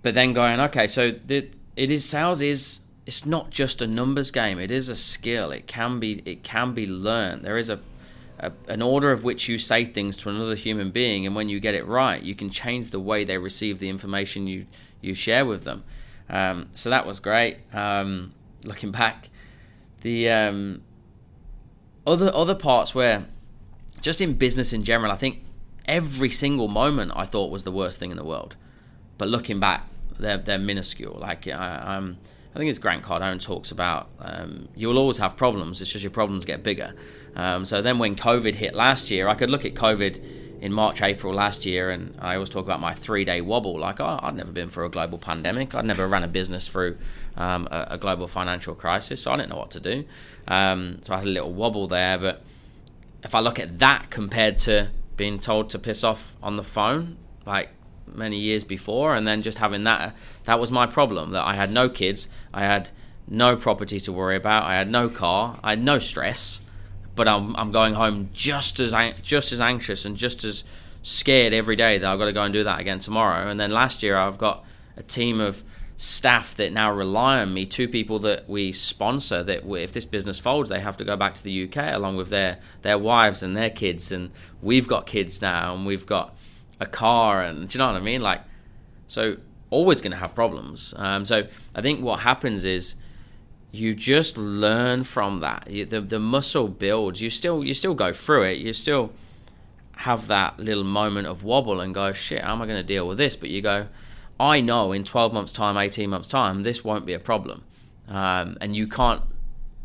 but 0.01 0.13
then 0.13 0.33
going, 0.33 0.59
okay, 0.59 0.87
so 0.87 1.11
the, 1.11 1.49
it 1.75 1.89
is 1.89 2.03
sales 2.03 2.41
is 2.41 2.81
it's 3.05 3.25
not 3.25 3.49
just 3.49 3.81
a 3.81 3.87
numbers 3.87 4.31
game. 4.31 4.59
It 4.59 4.71
is 4.71 4.89
a 4.89 4.95
skill. 4.95 5.51
It 5.51 5.67
can 5.67 5.99
be 5.99 6.21
it 6.25 6.43
can 6.43 6.73
be 6.73 6.85
learned. 6.85 7.43
There 7.43 7.57
is 7.57 7.69
a, 7.69 7.79
a 8.39 8.51
an 8.67 8.81
order 8.81 9.11
of 9.11 9.23
which 9.23 9.47
you 9.49 9.57
say 9.57 9.85
things 9.85 10.17
to 10.17 10.29
another 10.29 10.55
human 10.55 10.91
being, 10.91 11.25
and 11.25 11.35
when 11.35 11.49
you 11.49 11.59
get 11.59 11.75
it 11.75 11.85
right, 11.85 12.21
you 12.21 12.35
can 12.35 12.49
change 12.49 12.87
the 12.87 12.99
way 12.99 13.23
they 13.23 13.37
receive 13.37 13.79
the 13.79 13.89
information 13.89 14.47
you 14.47 14.65
you 15.01 15.13
share 15.13 15.45
with 15.45 15.63
them. 15.63 15.83
Um, 16.29 16.69
so 16.75 16.89
that 16.89 17.05
was 17.05 17.19
great. 17.19 17.57
Um, 17.73 18.33
looking 18.63 18.91
back, 18.91 19.29
the 20.01 20.29
um, 20.29 20.81
other 22.05 22.31
other 22.33 22.55
parts 22.55 22.93
where 22.93 23.25
just 24.01 24.21
in 24.21 24.33
business 24.33 24.73
in 24.73 24.83
general, 24.83 25.11
I 25.11 25.15
think 25.15 25.43
every 25.85 26.29
single 26.29 26.67
moment 26.67 27.11
I 27.15 27.25
thought 27.25 27.51
was 27.51 27.63
the 27.63 27.71
worst 27.71 27.99
thing 27.99 28.11
in 28.11 28.17
the 28.17 28.23
world. 28.23 28.55
But 29.17 29.29
looking 29.29 29.59
back, 29.59 29.87
they're 30.19 30.37
they're 30.37 30.59
minuscule. 30.59 31.17
Like 31.19 31.47
I, 31.47 31.77
um, 31.77 32.17
I 32.53 32.59
think 32.59 32.69
it's 32.69 32.79
Grant 32.79 33.03
Cardone 33.03 33.41
talks 33.41 33.71
about 33.71 34.09
um, 34.19 34.67
you 34.75 34.87
will 34.87 34.97
always 34.97 35.17
have 35.17 35.37
problems. 35.37 35.81
It's 35.81 35.91
just 35.91 36.03
your 36.03 36.11
problems 36.11 36.45
get 36.45 36.63
bigger. 36.63 36.93
Um, 37.35 37.65
so 37.65 37.81
then 37.81 37.97
when 37.97 38.15
COVID 38.15 38.55
hit 38.55 38.75
last 38.75 39.09
year, 39.09 39.27
I 39.27 39.35
could 39.35 39.49
look 39.49 39.65
at 39.65 39.73
COVID 39.73 40.61
in 40.61 40.71
March, 40.71 41.01
April 41.01 41.33
last 41.33 41.65
year, 41.65 41.89
and 41.89 42.15
I 42.19 42.35
always 42.35 42.49
talk 42.49 42.63
about 42.63 42.79
my 42.79 42.93
three 42.93 43.25
day 43.25 43.41
wobble. 43.41 43.79
Like 43.79 43.99
oh, 43.99 44.19
I'd 44.21 44.35
never 44.35 44.51
been 44.51 44.69
through 44.69 44.85
a 44.85 44.89
global 44.89 45.17
pandemic. 45.17 45.73
I'd 45.73 45.85
never 45.85 46.07
ran 46.07 46.23
a 46.23 46.27
business 46.27 46.67
through 46.67 46.97
um, 47.35 47.67
a, 47.71 47.87
a, 47.91 47.97
global 47.97 48.27
financial 48.27 48.75
crisis, 48.75 49.21
so 49.21 49.31
I 49.31 49.37
didn't 49.37 49.49
know 49.49 49.57
what 49.57 49.71
to 49.71 49.79
do. 49.79 50.05
Um, 50.47 50.99
so 51.01 51.13
I 51.13 51.17
had 51.17 51.25
a 51.25 51.29
little 51.29 51.53
wobble 51.53 51.87
there. 51.87 52.17
But 52.17 52.43
if 53.23 53.33
I 53.33 53.39
look 53.39 53.59
at 53.59 53.79
that 53.79 54.09
compared 54.09 54.59
to 54.59 54.89
being 55.17 55.39
told 55.39 55.69
to 55.71 55.79
piss 55.79 56.03
off 56.03 56.35
on 56.43 56.55
the 56.55 56.63
phone, 56.63 57.17
like 57.45 57.69
many 58.07 58.37
years 58.37 58.65
before, 58.65 59.15
and 59.15 59.25
then 59.27 59.41
just 59.41 59.57
having 59.57 59.83
that, 59.83 60.15
that 60.43 60.59
was 60.59 60.71
my 60.71 60.85
problem. 60.85 61.31
That 61.31 61.45
I 61.45 61.55
had 61.55 61.71
no 61.71 61.89
kids, 61.89 62.27
I 62.53 62.61
had 62.61 62.89
no 63.27 63.55
property 63.55 63.99
to 64.01 64.11
worry 64.11 64.35
about, 64.35 64.63
I 64.63 64.75
had 64.75 64.89
no 64.89 65.09
car, 65.09 65.59
I 65.63 65.71
had 65.71 65.83
no 65.83 65.99
stress. 65.99 66.61
But 67.15 67.27
I'm, 67.27 67.55
I'm 67.55 67.71
going 67.71 67.93
home 67.93 68.29
just 68.33 68.79
as 68.79 68.93
just 69.21 69.51
as 69.51 69.61
anxious 69.61 70.05
and 70.05 70.17
just 70.17 70.43
as 70.43 70.63
scared 71.03 71.53
every 71.53 71.75
day 71.75 71.99
that 71.99 72.11
I've 72.11 72.17
got 72.17 72.25
to 72.25 72.33
go 72.33 72.41
and 72.41 72.53
do 72.53 72.63
that 72.63 72.79
again 72.79 72.97
tomorrow. 72.97 73.47
And 73.47 73.59
then 73.59 73.69
last 73.69 74.01
year 74.01 74.17
I've 74.17 74.39
got 74.39 74.65
a 74.97 75.03
team 75.03 75.39
of 75.39 75.63
staff 75.95 76.55
that 76.55 76.73
now 76.73 76.91
rely 76.91 77.39
on 77.39 77.53
me, 77.53 77.65
two 77.65 77.87
people 77.87 78.19
that 78.19 78.49
we 78.49 78.71
sponsor, 78.71 79.43
that 79.43 79.65
if 79.65 79.93
this 79.93 80.05
business 80.05 80.39
folds, 80.39 80.69
they 80.69 80.79
have 80.79 80.97
to 80.97 81.03
go 81.03 81.15
back 81.15 81.35
to 81.35 81.43
the 81.43 81.65
UK 81.65 81.93
along 81.93 82.15
with 82.15 82.29
their, 82.29 82.59
their 82.81 82.97
wives 82.97 83.43
and 83.43 83.55
their 83.55 83.69
kids. 83.69 84.11
And 84.11 84.31
we've 84.61 84.87
got 84.87 85.05
kids 85.05 85.41
now 85.41 85.73
and 85.73 85.85
we've 85.85 86.05
got 86.05 86.35
a 86.79 86.85
car. 86.85 87.43
And 87.43 87.67
do 87.69 87.77
you 87.77 87.79
know 87.79 87.91
what 87.91 87.95
I 87.95 88.03
mean? 88.03 88.21
Like, 88.21 88.41
so 89.07 89.37
always 89.69 90.01
going 90.01 90.11
to 90.11 90.17
have 90.17 90.33
problems. 90.33 90.93
Um, 90.97 91.25
so 91.25 91.47
I 91.75 91.81
think 91.81 92.03
what 92.03 92.19
happens 92.19 92.65
is 92.65 92.95
you 93.71 93.93
just 93.93 94.37
learn 94.37 95.03
from 95.03 95.39
that. 95.39 95.69
You, 95.69 95.85
the, 95.85 96.01
the 96.01 96.19
muscle 96.19 96.67
builds. 96.67 97.21
You 97.21 97.29
still, 97.29 97.63
you 97.63 97.73
still 97.73 97.95
go 97.95 98.13
through 98.13 98.43
it. 98.43 98.57
You 98.57 98.73
still 98.73 99.11
have 99.95 100.27
that 100.27 100.59
little 100.59 100.83
moment 100.83 101.27
of 101.27 101.43
wobble 101.43 101.81
and 101.81 101.93
go, 101.93 102.13
shit, 102.13 102.43
how 102.43 102.53
am 102.53 102.61
I 102.61 102.65
going 102.65 102.77
to 102.77 102.83
deal 102.83 103.07
with 103.07 103.17
this? 103.17 103.35
But 103.35 103.49
you 103.49 103.61
go, 103.61 103.87
I 104.39 104.61
know 104.61 104.91
in 104.91 105.03
12 105.03 105.33
months' 105.33 105.53
time, 105.53 105.77
18 105.77 106.09
months' 106.09 106.27
time, 106.27 106.63
this 106.63 106.83
won't 106.83 107.05
be 107.05 107.13
a 107.13 107.19
problem. 107.19 107.63
Um, 108.07 108.57
and 108.59 108.75
you 108.75 108.87
can't 108.87 109.21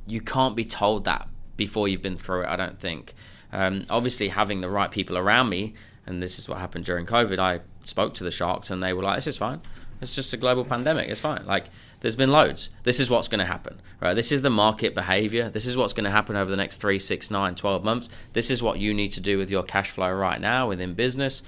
you 0.06 0.20
can't 0.20 0.56
be 0.56 0.64
told 0.64 1.04
that 1.04 1.28
before 1.56 1.86
you've 1.86 2.02
been 2.02 2.16
through 2.16 2.42
it. 2.42 2.48
I 2.48 2.56
don't 2.56 2.78
think. 2.78 3.14
Um, 3.52 3.84
obviously, 3.90 4.28
having 4.28 4.60
the 4.60 4.70
right 4.70 4.90
people 4.90 5.16
around 5.16 5.48
me 5.48 5.74
and 6.08 6.22
this 6.22 6.38
is 6.38 6.48
what 6.48 6.58
happened 6.58 6.86
during 6.86 7.04
COVID. 7.04 7.38
I 7.38 7.60
spoke 7.82 8.14
to 8.14 8.24
the 8.24 8.30
sharks, 8.30 8.70
and 8.70 8.82
they 8.82 8.94
were 8.94 9.02
like, 9.02 9.18
"This 9.18 9.26
is 9.26 9.36
fine. 9.36 9.60
It's 10.00 10.14
just 10.14 10.32
a 10.32 10.38
global 10.38 10.64
pandemic. 10.64 11.08
It's 11.08 11.20
fine. 11.20 11.44
Like 11.44 11.66
there's 12.00 12.16
been 12.16 12.30
loads. 12.30 12.70
This 12.84 12.98
is 12.98 13.10
what's 13.10 13.28
going 13.28 13.40
to 13.40 13.44
happen, 13.44 13.80
right? 14.00 14.14
This 14.14 14.32
is 14.32 14.42
the 14.42 14.50
market 14.50 14.94
behavior. 14.94 15.50
This 15.50 15.66
is 15.66 15.76
what's 15.76 15.92
going 15.92 16.04
to 16.04 16.10
happen 16.10 16.36
over 16.36 16.50
the 16.50 16.56
next 16.56 16.76
three, 16.76 16.98
six, 16.98 17.30
nine, 17.30 17.56
12 17.56 17.84
months. 17.84 18.08
This 18.32 18.50
is 18.50 18.62
what 18.62 18.78
you 18.78 18.94
need 18.94 19.12
to 19.12 19.20
do 19.20 19.36
with 19.38 19.50
your 19.50 19.64
cash 19.64 19.90
flow 19.90 20.10
right 20.12 20.40
now 20.40 20.68
within 20.68 20.94
business, 20.94 21.42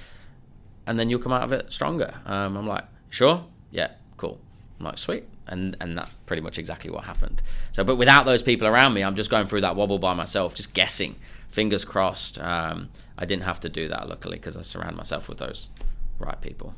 and 0.90 0.98
then 0.98 1.08
you'll 1.08 1.20
come 1.20 1.32
out 1.32 1.44
of 1.44 1.52
it 1.52 1.70
stronger. 1.70 2.12
Um, 2.26 2.56
I'm 2.56 2.66
like, 2.66 2.82
sure, 3.10 3.44
yeah, 3.70 3.92
cool. 4.16 4.40
I'm 4.80 4.86
like, 4.86 4.98
sweet. 4.98 5.22
And, 5.46 5.76
and 5.80 5.96
that's 5.96 6.12
pretty 6.26 6.42
much 6.42 6.58
exactly 6.58 6.90
what 6.90 7.04
happened. 7.04 7.42
So, 7.70 7.84
but 7.84 7.94
without 7.94 8.24
those 8.24 8.42
people 8.42 8.66
around 8.66 8.94
me, 8.94 9.02
I'm 9.02 9.14
just 9.14 9.30
going 9.30 9.46
through 9.46 9.60
that 9.60 9.76
wobble 9.76 10.00
by 10.00 10.14
myself, 10.14 10.56
just 10.56 10.74
guessing, 10.74 11.14
fingers 11.48 11.84
crossed. 11.84 12.40
Um, 12.40 12.88
I 13.16 13.24
didn't 13.24 13.44
have 13.44 13.60
to 13.60 13.68
do 13.68 13.86
that, 13.86 14.08
luckily, 14.08 14.36
because 14.36 14.56
I 14.56 14.62
surround 14.62 14.96
myself 14.96 15.28
with 15.28 15.38
those 15.38 15.68
right 16.18 16.40
people. 16.40 16.74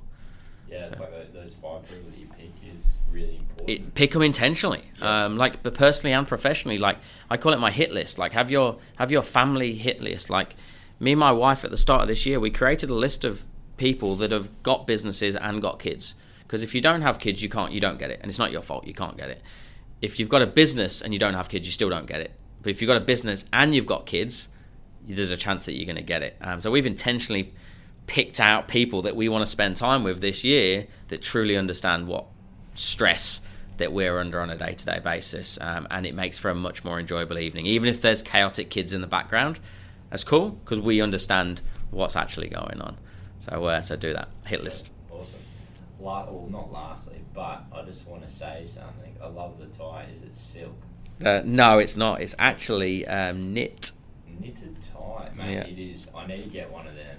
Yeah, 0.69 0.89
it's 0.89 1.01
like 1.01 1.33
those 1.33 1.55
five 1.55 1.89
people 1.89 2.11
that 2.11 2.19
you 2.19 2.29
pick 2.39 2.75
is 2.77 2.99
really 3.11 3.39
important. 3.39 3.71
It, 3.71 3.95
pick 3.95 4.11
them 4.11 4.21
intentionally, 4.21 4.83
yeah. 4.99 5.25
um, 5.25 5.39
like 5.39 5.63
but 5.63 5.73
personally 5.73 6.13
and 6.13 6.29
professionally. 6.29 6.77
Like 6.77 6.99
I 7.31 7.39
call 7.39 7.55
it 7.55 7.61
my 7.61 7.71
hit 7.71 7.93
list. 7.93 8.19
Like 8.19 8.33
have 8.33 8.51
your 8.51 8.77
have 8.97 9.11
your 9.11 9.23
family 9.23 9.75
hit 9.75 10.03
list. 10.03 10.29
Like 10.29 10.55
me 10.99 11.13
and 11.13 11.21
my 11.21 11.33
wife 11.33 11.65
at 11.65 11.71
the 11.71 11.77
start 11.77 12.03
of 12.03 12.09
this 12.09 12.25
year, 12.25 12.41
we 12.41 12.51
created 12.51 12.89
a 12.89 12.95
list 12.95 13.25
of 13.25 13.45
people 13.77 14.17
that 14.17 14.31
have 14.33 14.63
got 14.63 14.87
businesses 14.87 15.37
and 15.37 15.61
got 15.63 15.79
kids. 15.79 16.15
Because 16.43 16.63
if 16.63 16.75
you 16.75 16.81
don't 16.81 17.03
have 17.03 17.19
kids, 17.19 17.43
you 17.43 17.49
can't 17.49 17.73
you 17.73 17.81
don't 17.81 17.99
get 17.99 18.11
it, 18.11 18.21
and 18.23 18.29
it's 18.29 18.39
not 18.39 18.53
your 18.53 18.63
fault. 18.63 18.87
You 18.87 18.95
can't 18.95 19.17
get 19.17 19.31
it. 19.31 19.43
If 20.01 20.19
you've 20.19 20.29
got 20.29 20.43
a 20.43 20.47
business 20.47 21.01
and 21.01 21.13
you 21.13 21.19
don't 21.19 21.35
have 21.35 21.49
kids, 21.49 21.67
you 21.67 21.73
still 21.73 21.89
don't 21.89 22.07
get 22.07 22.21
it. 22.21 22.33
But 22.63 22.71
if 22.71 22.83
you've 22.83 22.89
got 22.89 22.97
a 22.97 23.05
business 23.05 23.45
and 23.53 23.75
you've 23.75 23.87
got 23.87 24.07
kids, 24.07 24.49
there's 25.07 25.31
a 25.31 25.37
chance 25.37 25.65
that 25.65 25.75
you're 25.75 25.87
going 25.87 25.97
to 25.97 26.03
get 26.03 26.23
it. 26.23 26.37
Um, 26.41 26.61
so 26.61 26.71
we've 26.71 26.87
intentionally 26.87 27.53
picked 28.07 28.41
out 28.41 28.69
people 28.69 29.03
that 29.03 29.17
we 29.17 29.29
want 29.29 29.43
to 29.43 29.51
spend 29.51 29.77
time 29.77 30.03
with 30.03 30.21
this 30.21 30.45
year 30.45 30.87
that 31.09 31.23
truly 31.23 31.57
understand 31.57 32.07
what 32.07 32.27
stress 32.75 33.41
that 33.79 33.93
we're 33.93 34.19
under 34.19 34.41
on 34.41 34.51
a 34.51 34.57
day 34.57 34.75
to 34.75 34.85
day 34.85 35.01
basis. 35.03 35.59
Um, 35.61 35.87
and 35.91 36.07
it 36.07 36.15
makes 36.15 36.39
for 36.39 36.51
a 36.51 36.55
much 36.55 36.85
more 36.85 37.01
enjoyable 37.01 37.39
evening. 37.39 37.67
Even 37.67 37.89
if 37.89 38.01
there's 38.01 38.23
chaotic 38.23 38.71
kids 38.71 38.93
in 38.93 39.01
the 39.01 39.07
background, 39.07 39.61
that's 40.11 40.25
cool 40.25 40.51
because 40.51 40.81
we 40.81 41.01
understand 41.01 41.61
what's 41.91 42.17
actually 42.17 42.49
going 42.49 42.81
on. 42.81 42.97
So, 43.43 43.65
uh, 43.65 43.81
so 43.81 43.97
do 43.97 44.13
that. 44.13 44.29
Hit 44.47 44.63
list. 44.63 44.93
Awesome. 45.11 45.41
La- 45.99 46.31
well, 46.31 46.49
not 46.49 46.73
lastly, 46.73 47.21
but 47.35 47.65
I 47.75 47.83
just 47.83 48.07
want 48.07 48.23
to 48.23 48.29
say 48.29 48.63
something. 48.65 49.17
I 49.21 49.27
love 49.27 49.59
the 49.59 49.67
tie. 49.67 50.07
Is 50.13 50.23
it 50.23 50.35
silk? 50.35 50.77
Uh, 51.25 51.41
no, 51.45 51.81
it's 51.81 51.97
not. 51.97 52.21
It's 52.21 52.37
actually 52.39 53.05
um, 53.07 53.53
knit. 53.53 53.91
Knitted 54.41 54.81
tie, 54.81 55.31
man. 55.35 55.53
Yeah. 55.53 55.67
It 55.67 55.79
is. 55.79 56.09
I 56.17 56.27
need 56.27 56.45
to 56.45 56.51
get 56.51 56.71
one 56.71 56.87
of 56.87 56.95
them 56.95 57.19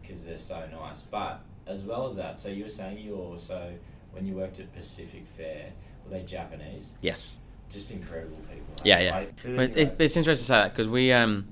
because 0.00 0.24
they're 0.24 0.38
so 0.38 0.62
nice. 0.72 1.02
But 1.02 1.40
as 1.66 1.82
well 1.82 2.06
as 2.06 2.14
that, 2.16 2.38
so 2.38 2.48
you 2.48 2.62
were 2.62 2.68
saying 2.68 2.98
you 2.98 3.16
also 3.16 3.72
when 4.12 4.24
you 4.24 4.34
worked 4.34 4.60
at 4.60 4.72
Pacific 4.72 5.26
Fair, 5.26 5.72
were 6.04 6.10
they 6.10 6.22
Japanese? 6.22 6.94
Yes. 7.00 7.40
Just 7.68 7.90
incredible 7.90 8.36
people. 8.48 8.74
Yeah, 8.84 9.00
yeah. 9.00 9.24
It's, 9.44 9.74
it's, 9.74 9.92
it's, 9.98 10.16
interesting 10.16 10.42
to 10.42 10.46
say 10.46 10.54
that 10.54 10.72
because 10.72 10.86
we, 10.86 11.12
um, 11.12 11.48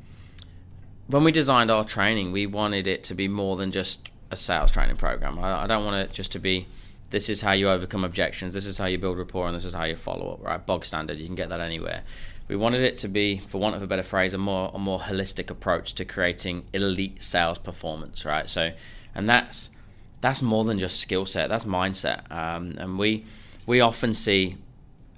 when 1.09 1.25
we 1.25 1.33
designed 1.33 1.73
our 1.73 1.83
training, 1.83 2.31
we 2.31 2.47
wanted 2.47 2.87
it 2.87 3.03
to 3.05 3.15
be 3.15 3.27
more 3.27 3.57
than 3.57 3.73
just 3.73 4.12
a 4.33 4.37
sales 4.37 4.73
training 4.73 4.97
program. 4.97 5.38
I, 5.38 5.64
I 5.64 5.66
don't 5.68 5.85
want 5.85 5.97
it 5.97 6.12
just 6.12 6.33
to 6.33 6.38
be 6.40 6.66
this 7.11 7.29
is 7.29 7.42
how 7.42 7.53
you 7.53 7.68
overcome 7.68 8.05
objections, 8.05 8.55
this 8.55 8.64
is 8.64 8.79
how 8.79 8.87
you 8.87 8.97
build 8.99 9.18
rapport, 9.18 9.47
and 9.47 9.55
this 9.55 9.66
is 9.66 9.75
how 9.75 9.85
you 9.85 9.95
follow 9.95 10.33
up. 10.33 10.42
Right, 10.42 10.64
bog 10.64 10.85
standard. 10.85 11.18
You 11.18 11.27
can 11.27 11.35
get 11.35 11.51
that 11.51 11.61
anywhere. 11.61 12.03
We 12.49 12.57
wanted 12.57 12.81
it 12.81 12.99
to 12.99 13.09
be, 13.09 13.38
for 13.38 13.59
want 13.59 13.77
of 13.77 13.83
a 13.83 13.87
better 13.87 14.03
phrase, 14.03 14.35
a 14.35 14.38
more 14.38 14.73
a 14.75 14.79
more 14.79 14.99
holistic 14.99 15.51
approach 15.51 15.95
to 15.95 16.05
creating 16.05 16.64
elite 16.73 17.23
sales 17.23 17.59
performance. 17.59 18.25
Right, 18.25 18.49
so, 18.49 18.73
and 19.14 19.29
that's 19.29 19.71
that's 20.23 20.42
more 20.42 20.64
than 20.64 20.79
just 20.79 20.99
skill 20.99 21.27
set. 21.27 21.49
That's 21.51 21.66
mindset, 21.66 22.31
um, 22.33 22.75
and 22.79 22.99
we 22.99 23.27
we 23.66 23.81
often 23.81 24.14
see 24.14 24.57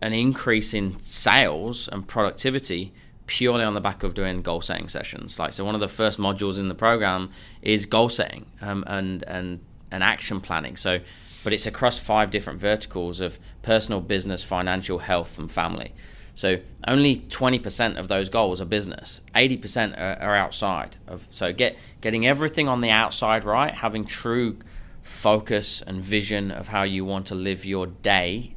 an 0.03 0.13
increase 0.13 0.75
in 0.75 0.99
sales 1.01 1.89
and 1.89 2.07
productivity 2.07 2.93
purely 3.27 3.65
on 3.65 3.75
the 3.75 3.81
back 3.81 4.03
of 4.03 4.15
doing 4.15 4.43
goal 4.43 4.61
setting 4.61 4.89
sessions. 4.89 5.39
Like 5.39 5.53
so, 5.53 5.65
one 5.65 5.75
of 5.75 5.81
the 5.81 5.89
first 5.89 6.19
modules 6.19 6.59
in 6.59 6.69
the 6.69 6.75
program 6.75 7.31
is 7.63 7.87
goal 7.87 8.09
setting 8.09 8.47
um, 8.61 8.85
and 8.87 9.23
and 9.25 9.61
and 9.91 10.03
action 10.03 10.41
planning. 10.41 10.77
So, 10.77 11.01
but 11.43 11.53
it's 11.53 11.67
across 11.67 11.99
five 11.99 12.31
different 12.31 12.61
verticals 12.61 13.21
of 13.21 13.39
personal, 13.63 14.01
business, 14.01 14.43
financial, 14.43 14.99
health, 14.99 15.39
and 15.39 15.51
family. 15.51 15.93
So 16.35 16.59
only 16.87 17.19
20% 17.19 17.97
of 17.97 18.09
those 18.09 18.29
goals 18.29 18.61
are 18.61 18.65
business. 18.65 19.21
80% 19.37 19.99
are, 19.99 20.21
are 20.21 20.37
outside 20.37 20.97
of. 21.07 21.27
So 21.31 21.53
get 21.53 21.79
getting 22.01 22.27
everything 22.27 22.69
on 22.69 22.81
the 22.81 22.91
outside 22.91 23.45
right, 23.45 23.73
having 23.73 24.05
true 24.05 24.59
focus 25.03 25.83
and 25.83 26.01
vision 26.01 26.51
of 26.51 26.69
how 26.69 26.83
you 26.83 27.05
want 27.05 27.27
to 27.27 27.35
live 27.35 27.65
your 27.65 27.87
day 27.87 28.55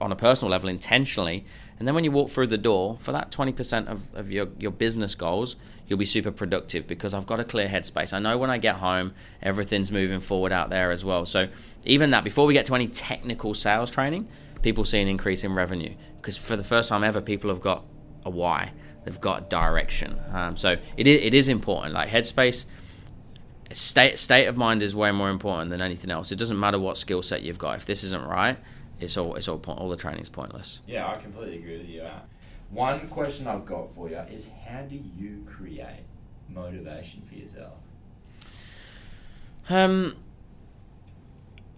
on 0.00 0.12
a 0.12 0.16
personal 0.16 0.50
level 0.50 0.68
intentionally. 0.68 1.46
And 1.78 1.88
then 1.88 1.94
when 1.94 2.04
you 2.04 2.12
walk 2.12 2.30
through 2.30 2.46
the 2.48 2.58
door, 2.58 2.98
for 3.00 3.12
that 3.12 3.30
20% 3.30 3.88
of, 3.88 4.14
of 4.14 4.30
your, 4.30 4.48
your 4.58 4.70
business 4.70 5.14
goals, 5.14 5.56
you'll 5.86 5.98
be 5.98 6.06
super 6.06 6.30
productive 6.30 6.86
because 6.86 7.14
I've 7.14 7.26
got 7.26 7.40
a 7.40 7.44
clear 7.44 7.68
headspace. 7.68 8.12
I 8.12 8.18
know 8.20 8.38
when 8.38 8.50
I 8.50 8.58
get 8.58 8.76
home, 8.76 9.12
everything's 9.42 9.90
moving 9.90 10.20
forward 10.20 10.52
out 10.52 10.70
there 10.70 10.90
as 10.90 11.04
well. 11.04 11.26
So, 11.26 11.48
even 11.84 12.10
that, 12.10 12.24
before 12.24 12.46
we 12.46 12.54
get 12.54 12.66
to 12.66 12.74
any 12.74 12.86
technical 12.86 13.54
sales 13.54 13.90
training, 13.90 14.28
people 14.62 14.84
see 14.84 15.00
an 15.00 15.08
increase 15.08 15.44
in 15.44 15.54
revenue 15.54 15.94
because 16.16 16.36
for 16.36 16.56
the 16.56 16.64
first 16.64 16.88
time 16.88 17.04
ever, 17.04 17.20
people 17.20 17.50
have 17.50 17.60
got 17.60 17.84
a 18.24 18.30
why, 18.30 18.72
they've 19.04 19.20
got 19.20 19.50
direction. 19.50 20.18
Um, 20.32 20.56
so 20.56 20.76
it 20.96 21.06
is, 21.06 21.22
it 21.22 21.34
is 21.34 21.48
important. 21.48 21.92
Like 21.92 22.08
headspace, 22.08 22.64
state 23.72 24.18
state 24.18 24.46
of 24.46 24.56
mind 24.56 24.82
is 24.82 24.96
way 24.96 25.10
more 25.10 25.28
important 25.28 25.70
than 25.70 25.82
anything 25.82 26.10
else. 26.10 26.32
It 26.32 26.36
doesn't 26.36 26.58
matter 26.58 26.78
what 26.78 26.96
skill 26.96 27.20
set 27.20 27.42
you've 27.42 27.58
got. 27.58 27.76
If 27.76 27.86
this 27.86 28.04
isn't 28.04 28.24
right, 28.24 28.56
it's 29.00 29.16
all 29.16 29.34
it's 29.36 29.48
all 29.48 29.58
point, 29.58 29.78
all 29.78 29.88
the 29.88 29.96
training's 29.96 30.28
pointless. 30.28 30.80
Yeah, 30.86 31.06
I 31.06 31.16
completely 31.16 31.58
agree 31.58 31.78
with 31.78 31.88
you. 31.88 32.06
One 32.70 33.08
question 33.08 33.46
I've 33.46 33.66
got 33.66 33.90
for 33.94 34.08
you 34.08 34.18
is 34.32 34.48
how 34.66 34.82
do 34.82 34.96
you 34.96 35.46
create 35.46 36.04
motivation 36.48 37.22
for 37.22 37.34
yourself? 37.34 37.74
Um, 39.68 40.16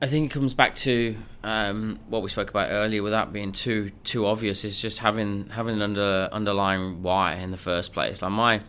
I 0.01 0.07
think 0.07 0.31
it 0.31 0.35
comes 0.35 0.55
back 0.55 0.75
to 0.77 1.17
um, 1.43 1.99
what 2.09 2.23
we 2.23 2.29
spoke 2.29 2.51
about 2.51 2.69
earlier, 2.71 3.03
without 3.03 3.33
being 3.33 3.53
too 3.53 3.91
too 4.05 4.27
obvious. 4.27 4.65
Is 4.65 4.81
just 4.81 4.99
having 4.99 5.49
having 5.51 5.77
an 5.77 5.83
under 5.83 6.29
underlying 6.33 7.03
why 7.03 7.35
in 7.35 7.51
the 7.51 7.57
first 7.57 7.93
place. 7.93 8.23
Like 8.23 8.33
my 8.33 8.61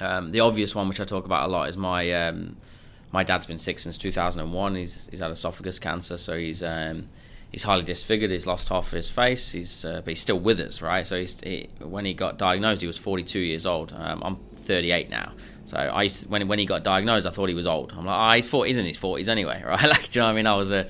um, 0.00 0.30
the 0.30 0.40
obvious 0.40 0.74
one, 0.74 0.88
which 0.88 1.00
I 1.00 1.04
talk 1.04 1.24
about 1.24 1.48
a 1.48 1.52
lot, 1.52 1.68
is 1.68 1.76
my 1.76 2.10
um, 2.12 2.56
my 3.12 3.24
dad's 3.24 3.46
been 3.46 3.58
sick 3.58 3.78
since 3.78 3.98
2001. 3.98 4.74
He's 4.74 5.08
he's 5.10 5.20
had 5.20 5.30
esophagus 5.30 5.78
cancer, 5.78 6.16
so 6.16 6.36
he's 6.36 6.62
um, 6.62 7.08
he's 7.56 7.62
highly 7.62 7.84
disfigured. 7.84 8.30
He's 8.30 8.46
lost 8.46 8.68
half 8.68 8.88
of 8.88 8.92
his 8.92 9.08
face. 9.08 9.52
He's 9.52 9.82
uh, 9.82 10.02
but 10.04 10.10
he's 10.10 10.20
still 10.20 10.38
with 10.38 10.60
us, 10.60 10.82
right? 10.82 11.06
So 11.06 11.18
he's 11.18 11.40
he, 11.40 11.70
when 11.78 12.04
he 12.04 12.12
got 12.12 12.36
diagnosed, 12.36 12.82
he 12.82 12.86
was 12.86 12.98
42 12.98 13.38
years 13.38 13.64
old. 13.64 13.94
Um, 13.96 14.22
I'm 14.22 14.36
38 14.56 15.08
now, 15.08 15.32
so 15.64 15.78
I 15.78 16.02
used 16.02 16.24
to, 16.24 16.28
when 16.28 16.46
when 16.48 16.58
he 16.58 16.66
got 16.66 16.82
diagnosed, 16.82 17.26
I 17.26 17.30
thought 17.30 17.48
he 17.48 17.54
was 17.54 17.66
old. 17.66 17.94
I'm 17.96 18.04
like, 18.04 18.32
oh, 18.32 18.36
he's 18.36 18.46
40, 18.46 18.68
he's 18.68 18.76
in 18.76 18.84
his 18.84 18.98
40s 18.98 19.30
anyway, 19.30 19.62
right? 19.66 19.82
like, 19.88 20.10
do 20.10 20.18
you 20.18 20.20
know 20.20 20.26
what 20.26 20.32
I 20.32 20.34
mean? 20.34 20.46
I 20.46 20.54
was 20.54 20.70
a 20.70 20.86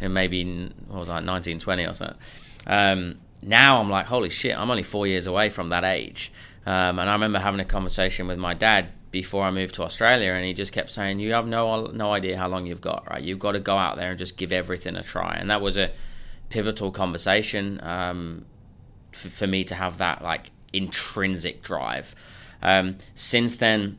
maybe 0.00 0.72
what 0.88 0.98
was 0.98 1.08
I 1.08 1.20
19, 1.20 1.60
20 1.60 1.84
or 1.86 1.94
something. 1.94 2.18
Um, 2.66 3.20
now 3.40 3.80
I'm 3.80 3.88
like, 3.88 4.06
holy 4.06 4.30
shit, 4.30 4.58
I'm 4.58 4.72
only 4.72 4.82
four 4.82 5.06
years 5.06 5.28
away 5.28 5.50
from 5.50 5.68
that 5.68 5.84
age. 5.84 6.32
Um, 6.66 6.98
and 6.98 7.08
I 7.08 7.12
remember 7.12 7.38
having 7.38 7.60
a 7.60 7.64
conversation 7.64 8.26
with 8.26 8.38
my 8.38 8.54
dad 8.54 8.88
before 9.10 9.44
I 9.44 9.50
moved 9.50 9.74
to 9.76 9.82
Australia, 9.82 10.32
and 10.32 10.44
he 10.44 10.54
just 10.54 10.72
kept 10.72 10.90
saying, 10.90 11.20
"You 11.20 11.32
have 11.32 11.46
no 11.46 11.86
no 11.86 12.12
idea 12.12 12.36
how 12.36 12.48
long 12.48 12.66
you've 12.66 12.80
got, 12.80 13.08
right? 13.10 13.22
You've 13.22 13.38
got 13.38 13.52
to 13.52 13.60
go 13.60 13.76
out 13.76 13.96
there 13.96 14.10
and 14.10 14.18
just 14.18 14.36
give 14.36 14.52
everything 14.52 14.96
a 14.96 15.02
try." 15.02 15.36
And 15.36 15.50
that 15.50 15.60
was 15.60 15.76
a 15.76 15.90
pivotal 16.48 16.90
conversation 16.90 17.80
um, 17.82 18.44
for, 19.12 19.28
for 19.28 19.46
me 19.46 19.64
to 19.64 19.74
have 19.74 19.98
that 19.98 20.22
like 20.22 20.50
intrinsic 20.72 21.62
drive. 21.62 22.14
Um, 22.62 22.96
since 23.14 23.56
then, 23.56 23.98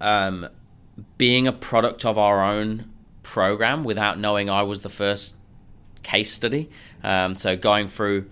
um, 0.00 0.48
being 1.18 1.46
a 1.46 1.52
product 1.52 2.04
of 2.04 2.18
our 2.18 2.42
own 2.42 2.90
program 3.22 3.84
without 3.84 4.18
knowing 4.18 4.48
I 4.48 4.62
was 4.62 4.80
the 4.80 4.88
first 4.88 5.36
case 6.02 6.32
study. 6.32 6.70
Um, 7.02 7.34
so 7.34 7.56
going 7.56 7.88
through 7.88 8.26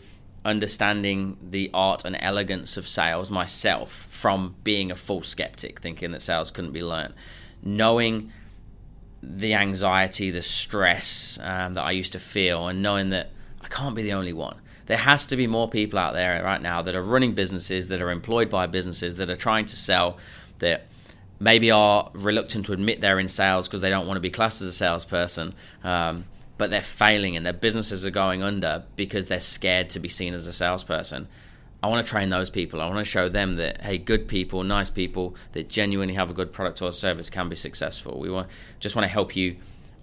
understanding 0.44 1.36
the 1.42 1.70
art 1.72 2.04
and 2.04 2.16
elegance 2.20 2.76
of 2.76 2.86
sales 2.86 3.30
myself 3.30 4.06
from 4.10 4.54
being 4.64 4.90
a 4.90 4.94
full 4.94 5.22
skeptic, 5.22 5.80
thinking 5.80 6.12
that 6.12 6.22
sales 6.22 6.50
couldn't 6.50 6.72
be 6.72 6.82
learned, 6.82 7.14
knowing 7.62 8.32
the 9.22 9.54
anxiety, 9.54 10.30
the 10.30 10.42
stress 10.42 11.38
um, 11.42 11.74
that 11.74 11.82
I 11.82 11.92
used 11.92 12.12
to 12.12 12.18
feel, 12.18 12.68
and 12.68 12.82
knowing 12.82 13.10
that 13.10 13.30
I 13.62 13.68
can't 13.68 13.94
be 13.94 14.02
the 14.02 14.12
only 14.12 14.32
one. 14.32 14.56
There 14.86 14.98
has 14.98 15.26
to 15.26 15.36
be 15.36 15.46
more 15.46 15.68
people 15.68 15.98
out 15.98 16.12
there 16.12 16.42
right 16.44 16.60
now 16.60 16.82
that 16.82 16.94
are 16.94 17.02
running 17.02 17.34
businesses, 17.34 17.88
that 17.88 18.02
are 18.02 18.10
employed 18.10 18.50
by 18.50 18.66
businesses, 18.66 19.16
that 19.16 19.30
are 19.30 19.36
trying 19.36 19.64
to 19.66 19.76
sell, 19.76 20.18
that 20.58 20.86
maybe 21.40 21.70
are 21.70 22.10
reluctant 22.12 22.66
to 22.66 22.72
admit 22.72 23.00
they're 23.00 23.18
in 23.18 23.28
sales 23.28 23.66
because 23.66 23.80
they 23.80 23.90
don't 23.90 24.06
want 24.06 24.16
to 24.16 24.20
be 24.20 24.30
classed 24.30 24.60
as 24.60 24.68
a 24.68 24.72
salesperson, 24.72 25.54
um, 25.82 26.26
but 26.56 26.70
they're 26.70 26.82
failing 26.82 27.36
and 27.36 27.44
their 27.44 27.52
businesses 27.52 28.06
are 28.06 28.10
going 28.10 28.42
under 28.42 28.84
because 28.96 29.26
they're 29.26 29.40
scared 29.40 29.90
to 29.90 30.00
be 30.00 30.08
seen 30.08 30.34
as 30.34 30.46
a 30.46 30.52
salesperson. 30.52 31.26
I 31.82 31.88
want 31.88 32.06
to 32.06 32.10
train 32.10 32.30
those 32.30 32.48
people. 32.48 32.80
I 32.80 32.86
want 32.86 32.98
to 32.98 33.04
show 33.04 33.28
them 33.28 33.56
that 33.56 33.82
hey, 33.82 33.98
good 33.98 34.26
people, 34.26 34.62
nice 34.62 34.88
people 34.88 35.36
that 35.52 35.68
genuinely 35.68 36.14
have 36.14 36.30
a 36.30 36.32
good 36.32 36.52
product 36.52 36.80
or 36.80 36.92
service 36.92 37.28
can 37.28 37.48
be 37.48 37.56
successful. 37.56 38.18
We 38.18 38.30
want 38.30 38.48
just 38.80 38.96
want 38.96 39.04
to 39.04 39.12
help 39.12 39.36
you 39.36 39.56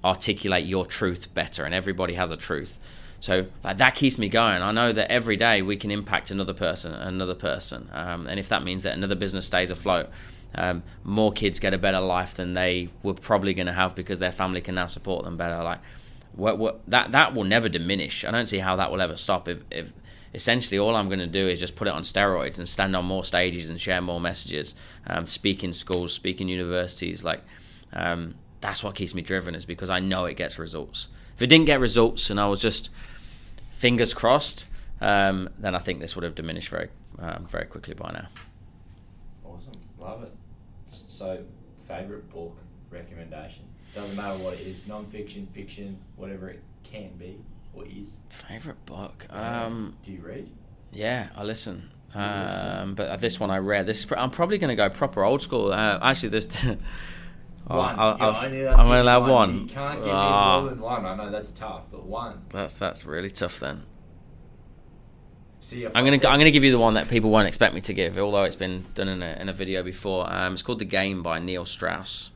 articulate 0.03 0.65
your 0.65 0.85
truth 0.85 1.33
better, 1.33 1.65
and 1.65 1.73
everybody 1.73 2.13
has 2.13 2.29
a 2.29 2.37
truth. 2.37 2.77
So 3.19 3.47
like 3.63 3.77
that 3.77 3.95
keeps 3.95 4.17
me 4.19 4.29
going. 4.29 4.61
I 4.61 4.71
know 4.71 4.91
that 4.91 5.11
every 5.11 5.37
day 5.37 5.61
we 5.63 5.75
can 5.75 5.89
impact 5.89 6.29
another 6.29 6.53
person, 6.53 6.93
another 6.93 7.35
person, 7.35 7.89
um, 7.93 8.27
and 8.27 8.39
if 8.39 8.49
that 8.49 8.63
means 8.63 8.83
that 8.83 8.95
another 8.95 9.15
business 9.15 9.47
stays 9.47 9.71
afloat, 9.71 10.09
um, 10.53 10.83
more 11.03 11.31
kids 11.31 11.59
get 11.59 11.73
a 11.73 11.77
better 11.77 11.99
life 11.99 12.35
than 12.35 12.53
they 12.53 12.89
were 13.01 13.13
probably 13.13 13.55
going 13.55 13.67
to 13.67 13.73
have 13.73 13.95
because 13.95 14.19
their 14.19 14.31
family 14.31 14.61
can 14.61 14.75
now 14.75 14.85
support 14.85 15.23
them 15.23 15.37
better. 15.37 15.63
Like 15.63 15.79
what, 16.33 16.57
what, 16.57 16.81
that 16.87 17.11
that 17.11 17.33
will 17.33 17.43
never 17.43 17.69
diminish. 17.69 18.25
I 18.25 18.31
don't 18.31 18.47
see 18.47 18.59
how 18.59 18.75
that 18.77 18.91
will 18.91 19.01
ever 19.01 19.15
stop. 19.15 19.47
If, 19.47 19.59
if 19.69 19.91
essentially 20.33 20.79
all 20.79 20.95
I'm 20.95 21.07
going 21.07 21.19
to 21.19 21.27
do 21.27 21.47
is 21.47 21.59
just 21.59 21.75
put 21.75 21.87
it 21.87 21.93
on 21.93 22.03
steroids 22.03 22.57
and 22.57 22.67
stand 22.67 22.95
on 22.95 23.05
more 23.05 23.25
stages 23.25 23.69
and 23.69 23.79
share 23.79 24.01
more 24.01 24.21
messages, 24.21 24.75
um, 25.07 25.25
speak 25.25 25.63
in 25.63 25.73
schools, 25.73 26.13
speak 26.13 26.41
in 26.41 26.47
universities, 26.47 27.23
like. 27.23 27.41
Um, 27.93 28.35
that's 28.61 28.83
what 28.83 28.95
keeps 28.95 29.13
me 29.13 29.21
driven 29.21 29.55
is 29.55 29.65
because 29.65 29.89
I 29.89 29.99
know 29.99 30.25
it 30.25 30.37
gets 30.37 30.57
results. 30.57 31.07
If 31.35 31.41
it 31.41 31.47
didn't 31.47 31.65
get 31.65 31.79
results 31.79 32.29
and 32.29 32.39
I 32.39 32.47
was 32.47 32.61
just 32.61 32.91
fingers 33.71 34.13
crossed, 34.13 34.67
um, 35.01 35.49
then 35.57 35.75
I 35.75 35.79
think 35.79 35.99
this 35.99 36.15
would 36.15 36.23
have 36.23 36.35
diminished 36.35 36.69
very, 36.69 36.89
um, 37.17 37.45
very 37.47 37.65
quickly 37.65 37.95
by 37.95 38.11
now. 38.11 38.27
Awesome, 39.43 39.73
love 39.99 40.23
it. 40.23 40.31
So, 40.85 41.43
favorite 41.87 42.29
book 42.29 42.55
recommendation? 42.91 43.63
Doesn't 43.93 44.15
matter 44.15 44.37
what 44.43 44.53
it 44.53 44.61
is, 44.61 44.87
non-fiction, 44.87 45.47
fiction, 45.51 45.97
whatever 46.15 46.49
it 46.49 46.61
can 46.83 47.09
be 47.17 47.37
or 47.73 47.85
is. 47.85 48.19
Favorite 48.29 48.85
book? 48.85 49.25
Um, 49.29 49.95
Do 50.03 50.11
you 50.11 50.21
read? 50.21 50.49
yeah, 50.91 51.29
I 51.35 51.43
listen. 51.43 51.91
Um, 52.13 52.95
but 52.95 53.19
this 53.21 53.39
one 53.39 53.51
I 53.51 53.57
read. 53.59 53.85
This 53.85 54.03
pr- 54.05 54.17
I'm 54.17 54.31
probably 54.31 54.57
going 54.57 54.69
to 54.69 54.75
go 54.75 54.89
proper 54.89 55.23
old 55.23 55.41
school. 55.41 55.71
Uh, 55.71 55.99
actually, 56.01 56.29
this. 56.29 56.65
Oh, 57.69 57.77
One. 57.77 57.95
I'll, 57.99 58.17
Yeah, 58.17 58.25
I'll, 58.25 58.35
I 58.35 58.47
knew 58.49 58.57
I'm 58.59 58.65
that's 58.65 58.75
going 58.77 58.77
to 58.77 58.83
gonna 58.89 59.01
allow 59.03 59.29
one. 59.31 59.59
You 59.61 59.65
can't 59.67 59.95
give 59.99 60.05
me 60.05 60.11
Ah, 60.11 60.59
more 60.61 60.69
than 60.71 60.79
one. 60.81 61.05
I 61.05 61.15
know 61.15 61.29
that's 61.31 61.51
tough, 61.51 61.83
but 61.91 62.03
one. 62.03 62.41
that's 62.49 62.79
that's 62.79 63.05
really 63.05 63.29
tough. 63.29 63.59
Then 63.59 63.83
See 65.59 65.83
if 65.83 65.95
I'm 65.95 66.03
gonna 66.03 66.17
I'm 66.27 66.39
gonna 66.39 66.49
give 66.51 66.63
you 66.63 66.71
the 66.71 66.79
one 66.79 66.95
that 66.95 67.07
people 67.07 67.29
won't 67.29 67.47
expect 67.47 67.75
me 67.75 67.81
to 67.81 67.93
give, 67.93 68.17
although 68.17 68.43
it's 68.45 68.55
been 68.55 68.85
done 68.95 69.07
in 69.07 69.21
a, 69.21 69.37
in 69.39 69.47
a 69.47 69.53
video 69.53 69.83
before. 69.83 70.25
Um, 70.33 70.53
it's 70.53 70.63
called 70.63 70.79
The 70.79 70.85
Game 70.85 71.21
by 71.21 71.37
Neil 71.37 71.63
Strauss. 71.65 72.31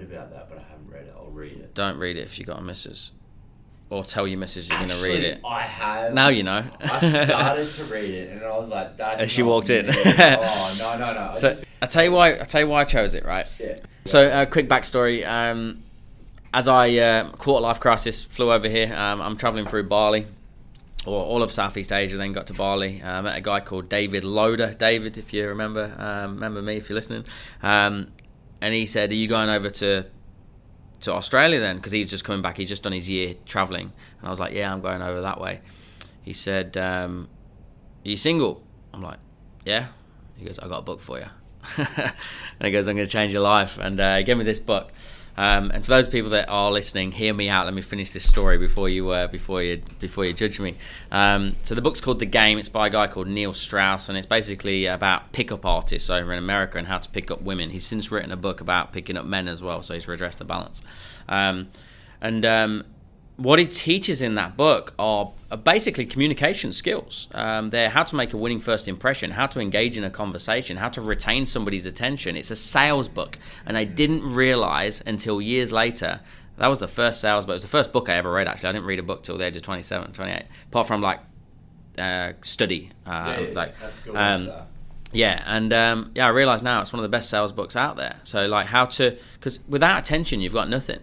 Heard 0.00 0.12
about 0.12 0.30
that, 0.32 0.48
but 0.48 0.58
I 0.58 0.62
haven't 0.62 0.88
read 0.90 1.02
it. 1.06 1.14
I'll 1.16 1.30
read 1.30 1.52
it. 1.52 1.74
Don't 1.74 1.98
read 1.98 2.16
it 2.16 2.20
if 2.22 2.38
you 2.38 2.44
got 2.44 2.58
a 2.58 2.62
missus, 2.62 3.12
or 3.90 4.04
tell 4.04 4.26
your 4.26 4.38
missus 4.38 4.68
you're 4.68 4.78
going 4.78 4.90
to 4.90 5.02
read 5.02 5.22
it. 5.24 5.40
I 5.44 5.60
have. 5.62 6.14
Now 6.14 6.28
you 6.28 6.42
know. 6.42 6.64
I 6.80 6.98
started 6.98 7.72
to 7.74 7.84
read 7.84 8.10
it, 8.10 8.30
and 8.32 8.42
I 8.44 8.56
was 8.56 8.70
like, 8.70 8.96
"That's." 8.96 9.22
And 9.22 9.30
she 9.30 9.42
not 9.42 9.48
walked 9.48 9.70
in. 9.70 9.86
me. 9.86 9.92
oh 10.04 10.76
no 10.78 10.98
no 10.98 11.12
no! 11.14 11.28
I 11.30 11.32
so 11.32 11.48
just- 11.48 11.64
I 11.82 11.86
tell 11.86 12.04
you 12.04 12.12
why. 12.12 12.32
I 12.34 12.44
tell 12.44 12.60
you 12.62 12.68
why 12.68 12.80
I 12.82 12.84
chose 12.84 13.14
it. 13.14 13.24
Right. 13.24 13.46
yeah. 13.58 13.78
So, 14.06 14.26
uh, 14.26 14.46
quick 14.46 14.68
backstory. 14.68 15.26
Um, 15.28 15.82
as 16.54 16.66
I 16.66 16.96
uh, 16.96 17.30
quarter 17.32 17.62
life 17.62 17.80
crisis 17.80 18.24
flew 18.24 18.50
over 18.52 18.68
here, 18.68 18.92
um, 18.94 19.20
I'm 19.20 19.36
traveling 19.36 19.66
through 19.66 19.84
Bali, 19.84 20.26
or 21.06 21.22
all 21.24 21.42
of 21.42 21.52
Southeast 21.52 21.92
Asia. 21.92 22.16
Then 22.16 22.32
got 22.32 22.46
to 22.48 22.54
Bali. 22.54 23.02
I 23.04 23.20
met 23.20 23.36
a 23.36 23.40
guy 23.40 23.60
called 23.60 23.88
David 23.88 24.24
Loader. 24.24 24.74
David, 24.74 25.18
if 25.18 25.32
you 25.32 25.46
remember, 25.48 25.94
um, 25.98 26.34
remember 26.34 26.62
me 26.62 26.76
if 26.76 26.88
you're 26.88 26.94
listening. 26.96 27.24
Um, 27.62 28.08
and 28.60 28.74
he 28.74 28.86
said, 28.86 29.10
"Are 29.10 29.14
you 29.14 29.28
going 29.28 29.48
over 29.48 29.70
to 29.70 30.06
to 31.00 31.12
Australia 31.12 31.60
then?" 31.60 31.76
Because 31.76 31.92
he's 31.92 32.10
just 32.10 32.24
coming 32.24 32.42
back. 32.42 32.56
He's 32.56 32.68
just 32.68 32.82
done 32.82 32.92
his 32.92 33.08
year 33.08 33.34
traveling. 33.46 33.92
And 34.18 34.26
I 34.26 34.30
was 34.30 34.40
like, 34.40 34.52
"Yeah, 34.52 34.72
I'm 34.72 34.80
going 34.80 35.02
over 35.02 35.22
that 35.22 35.40
way." 35.40 35.60
He 36.22 36.32
said, 36.32 36.76
um, 36.76 37.28
"Are 38.04 38.08
you 38.08 38.16
single?" 38.16 38.62
I'm 38.92 39.02
like, 39.02 39.18
"Yeah." 39.64 39.88
He 40.36 40.44
goes, 40.44 40.58
"I 40.58 40.68
got 40.68 40.78
a 40.78 40.82
book 40.82 41.00
for 41.00 41.18
you." 41.18 41.26
and 41.76 42.12
he 42.62 42.70
goes, 42.70 42.88
"I'm 42.88 42.96
going 42.96 43.06
to 43.06 43.12
change 43.12 43.32
your 43.32 43.42
life." 43.42 43.78
And 43.78 43.98
uh, 44.00 44.16
he 44.16 44.24
gave 44.24 44.36
me 44.36 44.44
this 44.44 44.60
book. 44.60 44.92
Um, 45.40 45.70
and 45.70 45.82
for 45.82 45.88
those 45.88 46.06
people 46.06 46.28
that 46.30 46.50
are 46.50 46.70
listening, 46.70 47.12
hear 47.12 47.32
me 47.32 47.48
out. 47.48 47.64
Let 47.64 47.72
me 47.72 47.80
finish 47.80 48.10
this 48.10 48.28
story 48.28 48.58
before 48.58 48.90
you 48.90 49.08
uh, 49.08 49.26
before 49.26 49.62
you 49.62 49.80
before 49.98 50.26
you 50.26 50.34
judge 50.34 50.60
me. 50.60 50.74
Um, 51.10 51.56
so 51.62 51.74
the 51.74 51.80
book's 51.80 52.02
called 52.02 52.18
The 52.18 52.26
Game. 52.26 52.58
It's 52.58 52.68
by 52.68 52.88
a 52.88 52.90
guy 52.90 53.06
called 53.06 53.26
Neil 53.26 53.54
Strauss, 53.54 54.10
and 54.10 54.18
it's 54.18 54.26
basically 54.26 54.84
about 54.84 55.32
pickup 55.32 55.64
artists 55.64 56.10
over 56.10 56.30
in 56.34 56.38
America 56.38 56.76
and 56.76 56.86
how 56.86 56.98
to 56.98 57.08
pick 57.08 57.30
up 57.30 57.40
women. 57.40 57.70
He's 57.70 57.86
since 57.86 58.12
written 58.12 58.32
a 58.32 58.36
book 58.36 58.60
about 58.60 58.92
picking 58.92 59.16
up 59.16 59.24
men 59.24 59.48
as 59.48 59.62
well, 59.62 59.82
so 59.82 59.94
he's 59.94 60.06
redressed 60.06 60.40
the 60.40 60.44
balance. 60.44 60.84
Um, 61.26 61.68
and 62.20 62.44
um, 62.44 62.84
what 63.40 63.58
he 63.58 63.66
teaches 63.66 64.20
in 64.20 64.34
that 64.34 64.54
book 64.56 64.92
are, 64.98 65.32
are 65.50 65.56
basically 65.56 66.04
communication 66.04 66.72
skills. 66.72 67.28
Um, 67.32 67.70
they're 67.70 67.88
how 67.88 68.02
to 68.02 68.14
make 68.14 68.34
a 68.34 68.36
winning 68.36 68.60
first 68.60 68.86
impression, 68.86 69.30
how 69.30 69.46
to 69.46 69.60
engage 69.60 69.96
in 69.96 70.04
a 70.04 70.10
conversation, 70.10 70.76
how 70.76 70.90
to 70.90 71.00
retain 71.00 71.46
somebody's 71.46 71.86
attention. 71.86 72.36
It's 72.36 72.50
a 72.50 72.56
sales 72.56 73.08
book, 73.08 73.38
and 73.64 73.78
I 73.78 73.84
didn't 73.84 74.22
realize 74.34 75.02
until 75.06 75.40
years 75.40 75.72
later. 75.72 76.20
That 76.58 76.66
was 76.66 76.78
the 76.80 76.88
first 76.88 77.22
sales 77.22 77.46
book. 77.46 77.52
It 77.52 77.54
was 77.54 77.62
the 77.62 77.68
first 77.68 77.90
book 77.90 78.10
I 78.10 78.16
ever 78.16 78.30
read. 78.30 78.46
Actually, 78.46 78.68
I 78.68 78.72
didn't 78.72 78.84
read 78.84 78.98
a 78.98 79.02
book 79.02 79.22
till 79.22 79.38
the 79.38 79.46
age 79.46 79.56
of 79.56 79.62
27, 79.62 80.12
28. 80.12 80.42
Apart 80.66 80.86
from 80.86 81.00
like 81.00 81.20
uh, 81.98 82.32
study, 82.42 82.90
uh, 83.06 83.10
Yeah, 83.10 83.40
yeah, 83.40 83.52
like 83.54 83.80
that's 83.80 84.00
good 84.02 84.14
um, 84.16 84.42
stuff. 84.42 84.66
yeah, 85.12 85.42
and 85.46 85.72
um, 85.72 86.10
yeah, 86.14 86.26
I 86.26 86.28
realize 86.28 86.62
now 86.62 86.82
it's 86.82 86.92
one 86.92 87.00
of 87.00 87.04
the 87.04 87.16
best 87.16 87.30
sales 87.30 87.52
books 87.52 87.76
out 87.76 87.96
there. 87.96 88.16
So 88.24 88.46
like 88.46 88.66
how 88.66 88.84
to, 88.86 89.16
because 89.38 89.60
without 89.68 89.98
attention, 89.98 90.40
you've 90.42 90.52
got 90.52 90.68
nothing. 90.68 91.00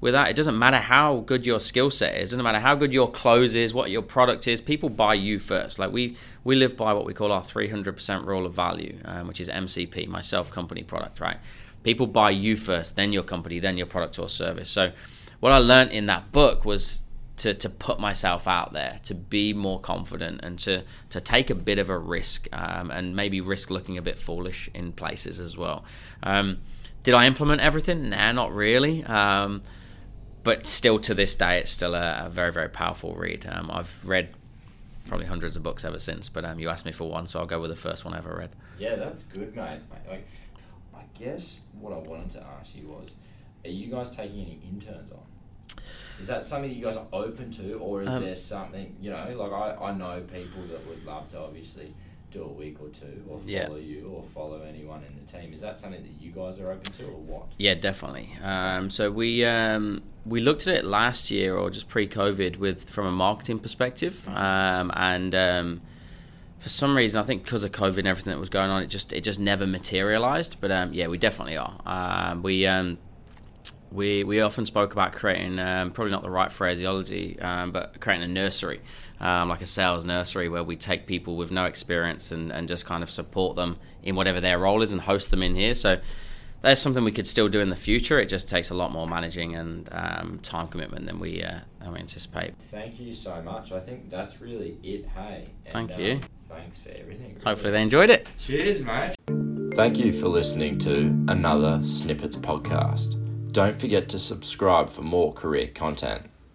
Without 0.00 0.28
it 0.28 0.36
doesn't 0.36 0.58
matter 0.58 0.78
how 0.78 1.20
good 1.26 1.44
your 1.44 1.60
skill 1.60 1.90
set 1.90 2.14
is, 2.16 2.30
it 2.30 2.32
doesn't 2.32 2.44
matter 2.44 2.60
how 2.60 2.74
good 2.74 2.94
your 2.94 3.10
clothes 3.10 3.54
is, 3.54 3.74
what 3.74 3.90
your 3.90 4.02
product 4.02 4.48
is. 4.48 4.60
People 4.60 4.88
buy 4.88 5.14
you 5.14 5.38
first. 5.38 5.78
Like 5.78 5.92
we 5.92 6.16
we 6.42 6.56
live 6.56 6.76
by 6.76 6.94
what 6.94 7.04
we 7.04 7.12
call 7.12 7.32
our 7.32 7.42
300% 7.42 8.24
rule 8.24 8.46
of 8.46 8.54
value, 8.54 8.98
um, 9.04 9.28
which 9.28 9.40
is 9.40 9.48
MCP, 9.48 10.08
my 10.08 10.22
self 10.22 10.50
company 10.50 10.82
product. 10.82 11.20
Right? 11.20 11.36
People 11.82 12.06
buy 12.06 12.30
you 12.30 12.56
first, 12.56 12.96
then 12.96 13.12
your 13.12 13.22
company, 13.22 13.58
then 13.58 13.76
your 13.76 13.86
product 13.86 14.18
or 14.18 14.28
service. 14.28 14.70
So 14.70 14.92
what 15.40 15.52
I 15.52 15.58
learned 15.58 15.92
in 15.92 16.06
that 16.06 16.32
book 16.32 16.64
was 16.64 17.02
to, 17.38 17.54
to 17.54 17.70
put 17.70 17.98
myself 17.98 18.46
out 18.46 18.74
there, 18.74 19.00
to 19.04 19.14
be 19.14 19.54
more 19.54 19.80
confident, 19.80 20.40
and 20.42 20.58
to 20.60 20.82
to 21.10 21.20
take 21.20 21.50
a 21.50 21.54
bit 21.54 21.78
of 21.78 21.88
a 21.88 21.98
risk, 21.98 22.48
um, 22.52 22.90
and 22.90 23.16
maybe 23.16 23.40
risk 23.40 23.70
looking 23.70 23.98
a 23.98 24.02
bit 24.02 24.18
foolish 24.18 24.70
in 24.74 24.92
places 24.92 25.40
as 25.40 25.56
well. 25.56 25.84
Um, 26.22 26.58
did 27.02 27.14
I 27.14 27.26
implement 27.26 27.62
everything? 27.62 28.10
Nah, 28.10 28.32
not 28.32 28.52
really. 28.54 29.04
Um, 29.04 29.62
but 30.42 30.66
still, 30.66 30.98
to 31.00 31.14
this 31.14 31.34
day, 31.34 31.58
it's 31.58 31.70
still 31.70 31.94
a, 31.94 32.26
a 32.26 32.30
very 32.30 32.52
very 32.52 32.68
powerful 32.68 33.14
read. 33.14 33.46
Um, 33.50 33.70
I've 33.70 34.06
read 34.06 34.34
probably 35.06 35.26
hundreds 35.26 35.56
of 35.56 35.62
books 35.62 35.84
ever 35.84 35.98
since, 35.98 36.28
but 36.28 36.44
um, 36.44 36.58
you 36.58 36.68
asked 36.68 36.86
me 36.86 36.92
for 36.92 37.08
one, 37.10 37.26
so 37.26 37.40
I'll 37.40 37.46
go 37.46 37.60
with 37.60 37.70
the 37.70 37.76
first 37.76 38.04
one 38.04 38.14
I 38.14 38.18
ever 38.18 38.36
read. 38.36 38.50
Yeah, 38.78 38.96
that's 38.96 39.22
good, 39.24 39.54
mate. 39.56 39.80
Like, 39.90 40.08
like, 40.08 40.26
I 40.94 41.02
guess 41.18 41.60
what 41.80 41.92
I 41.92 41.98
wanted 41.98 42.30
to 42.30 42.42
ask 42.58 42.76
you 42.76 42.88
was, 42.88 43.14
are 43.64 43.70
you 43.70 43.90
guys 43.90 44.10
taking 44.10 44.40
any 44.42 44.60
interns 44.70 45.10
on? 45.10 45.18
Is 46.18 46.26
that 46.26 46.44
something 46.44 46.70
that 46.70 46.76
you 46.76 46.84
guys 46.84 46.96
are 46.96 47.06
open 47.12 47.50
to, 47.52 47.74
or 47.74 48.02
is 48.02 48.08
Um, 48.10 48.22
there 48.22 48.34
something 48.36 48.94
you 49.00 49.10
know? 49.10 49.34
Like 49.36 49.52
I, 49.52 49.86
I 49.86 49.94
know 49.94 50.20
people 50.20 50.62
that 50.70 50.86
would 50.86 51.04
love 51.04 51.28
to 51.30 51.38
obviously 51.40 51.94
do 52.30 52.44
a 52.44 52.48
week 52.48 52.76
or 52.80 52.88
two, 52.88 53.22
or 53.28 53.38
follow 53.38 53.48
Yeah. 53.48 53.70
you, 53.76 54.12
or 54.14 54.22
follow 54.22 54.62
anyone 54.62 55.02
in 55.04 55.14
the 55.24 55.30
team. 55.30 55.52
Is 55.52 55.60
that 55.60 55.76
something 55.76 56.02
that 56.02 56.22
you 56.22 56.30
guys 56.32 56.58
are 56.60 56.70
open 56.70 56.92
to, 56.94 57.04
or 57.04 57.20
what? 57.20 57.46
Yeah, 57.58 57.74
definitely. 57.74 58.30
Um, 58.42 58.90
so 58.90 59.10
we 59.10 59.44
um, 59.44 60.02
we 60.24 60.40
looked 60.40 60.66
at 60.66 60.74
it 60.74 60.84
last 60.84 61.30
year 61.30 61.56
or 61.56 61.70
just 61.70 61.88
pre-COVID 61.88 62.56
with 62.58 62.88
from 62.88 63.06
a 63.06 63.12
marketing 63.12 63.58
perspective, 63.58 64.26
um, 64.28 64.90
and 64.94 65.34
um, 65.34 65.80
for 66.58 66.68
some 66.68 66.96
reason, 66.96 67.20
I 67.20 67.24
think 67.24 67.42
because 67.44 67.62
of 67.62 67.72
COVID 67.72 67.98
and 67.98 68.06
everything 68.08 68.32
that 68.32 68.38
was 68.38 68.50
going 68.50 68.70
on, 68.70 68.82
it 68.82 68.86
just 68.88 69.12
it 69.12 69.22
just 69.22 69.40
never 69.40 69.66
materialized. 69.66 70.56
But 70.60 70.70
um, 70.70 70.92
yeah, 70.92 71.08
we 71.08 71.18
definitely 71.18 71.56
are. 71.56 71.80
Um, 71.86 72.42
we 72.42 72.66
um, 72.66 72.98
we 73.90 74.22
we 74.24 74.40
often 74.40 74.66
spoke 74.66 74.92
about 74.92 75.12
creating 75.12 75.58
um, 75.58 75.90
probably 75.90 76.12
not 76.12 76.22
the 76.22 76.30
right 76.30 76.52
phraseology, 76.52 77.38
um, 77.40 77.72
but 77.72 77.98
creating 78.00 78.24
a 78.24 78.32
nursery, 78.32 78.80
um, 79.20 79.48
like 79.48 79.60
a 79.60 79.66
sales 79.66 80.04
nursery, 80.04 80.48
where 80.48 80.64
we 80.64 80.76
take 80.76 81.06
people 81.06 81.36
with 81.36 81.50
no 81.50 81.64
experience 81.64 82.32
and, 82.32 82.52
and 82.52 82.68
just 82.68 82.84
kind 82.84 83.02
of 83.02 83.10
support 83.10 83.56
them 83.56 83.76
in 84.02 84.16
whatever 84.16 84.40
their 84.40 84.58
role 84.58 84.82
is 84.82 84.92
and 84.92 85.02
host 85.02 85.30
them 85.30 85.42
in 85.42 85.54
here. 85.54 85.74
So 85.74 86.00
that's 86.62 86.80
something 86.80 87.04
we 87.04 87.12
could 87.12 87.26
still 87.26 87.48
do 87.48 87.60
in 87.60 87.70
the 87.70 87.76
future. 87.76 88.18
It 88.18 88.26
just 88.26 88.48
takes 88.48 88.70
a 88.70 88.74
lot 88.74 88.92
more 88.92 89.06
managing 89.06 89.54
and 89.54 89.88
um, 89.92 90.38
time 90.42 90.68
commitment 90.68 91.06
than 91.06 91.18
we 91.18 91.42
uh, 91.42 91.60
than 91.80 91.92
we 91.92 91.98
anticipate. 91.98 92.54
Thank 92.70 93.00
you 93.00 93.12
so 93.12 93.40
much. 93.42 93.72
I 93.72 93.80
think 93.80 94.10
that's 94.10 94.40
really 94.40 94.78
it. 94.82 95.06
Hey, 95.06 95.48
and, 95.64 95.72
Thank 95.72 95.92
um, 95.92 96.00
you. 96.00 96.20
Thanks 96.48 96.78
for 96.78 96.90
everything. 96.90 97.38
Hopefully 97.44 97.70
they 97.70 97.82
enjoyed 97.82 98.10
it. 98.10 98.28
Cheers, 98.38 98.80
mate. 98.80 99.14
Thank 99.74 99.98
you 99.98 100.12
for 100.12 100.28
listening 100.28 100.78
to 100.80 101.06
another 101.28 101.80
Snippets 101.84 102.36
podcast. 102.36 103.16
Don't 103.52 103.78
forget 103.80 104.08
to 104.10 104.18
subscribe 104.18 104.90
for 104.90 105.02
more 105.02 105.32
career 105.32 105.68
content. 105.68 106.26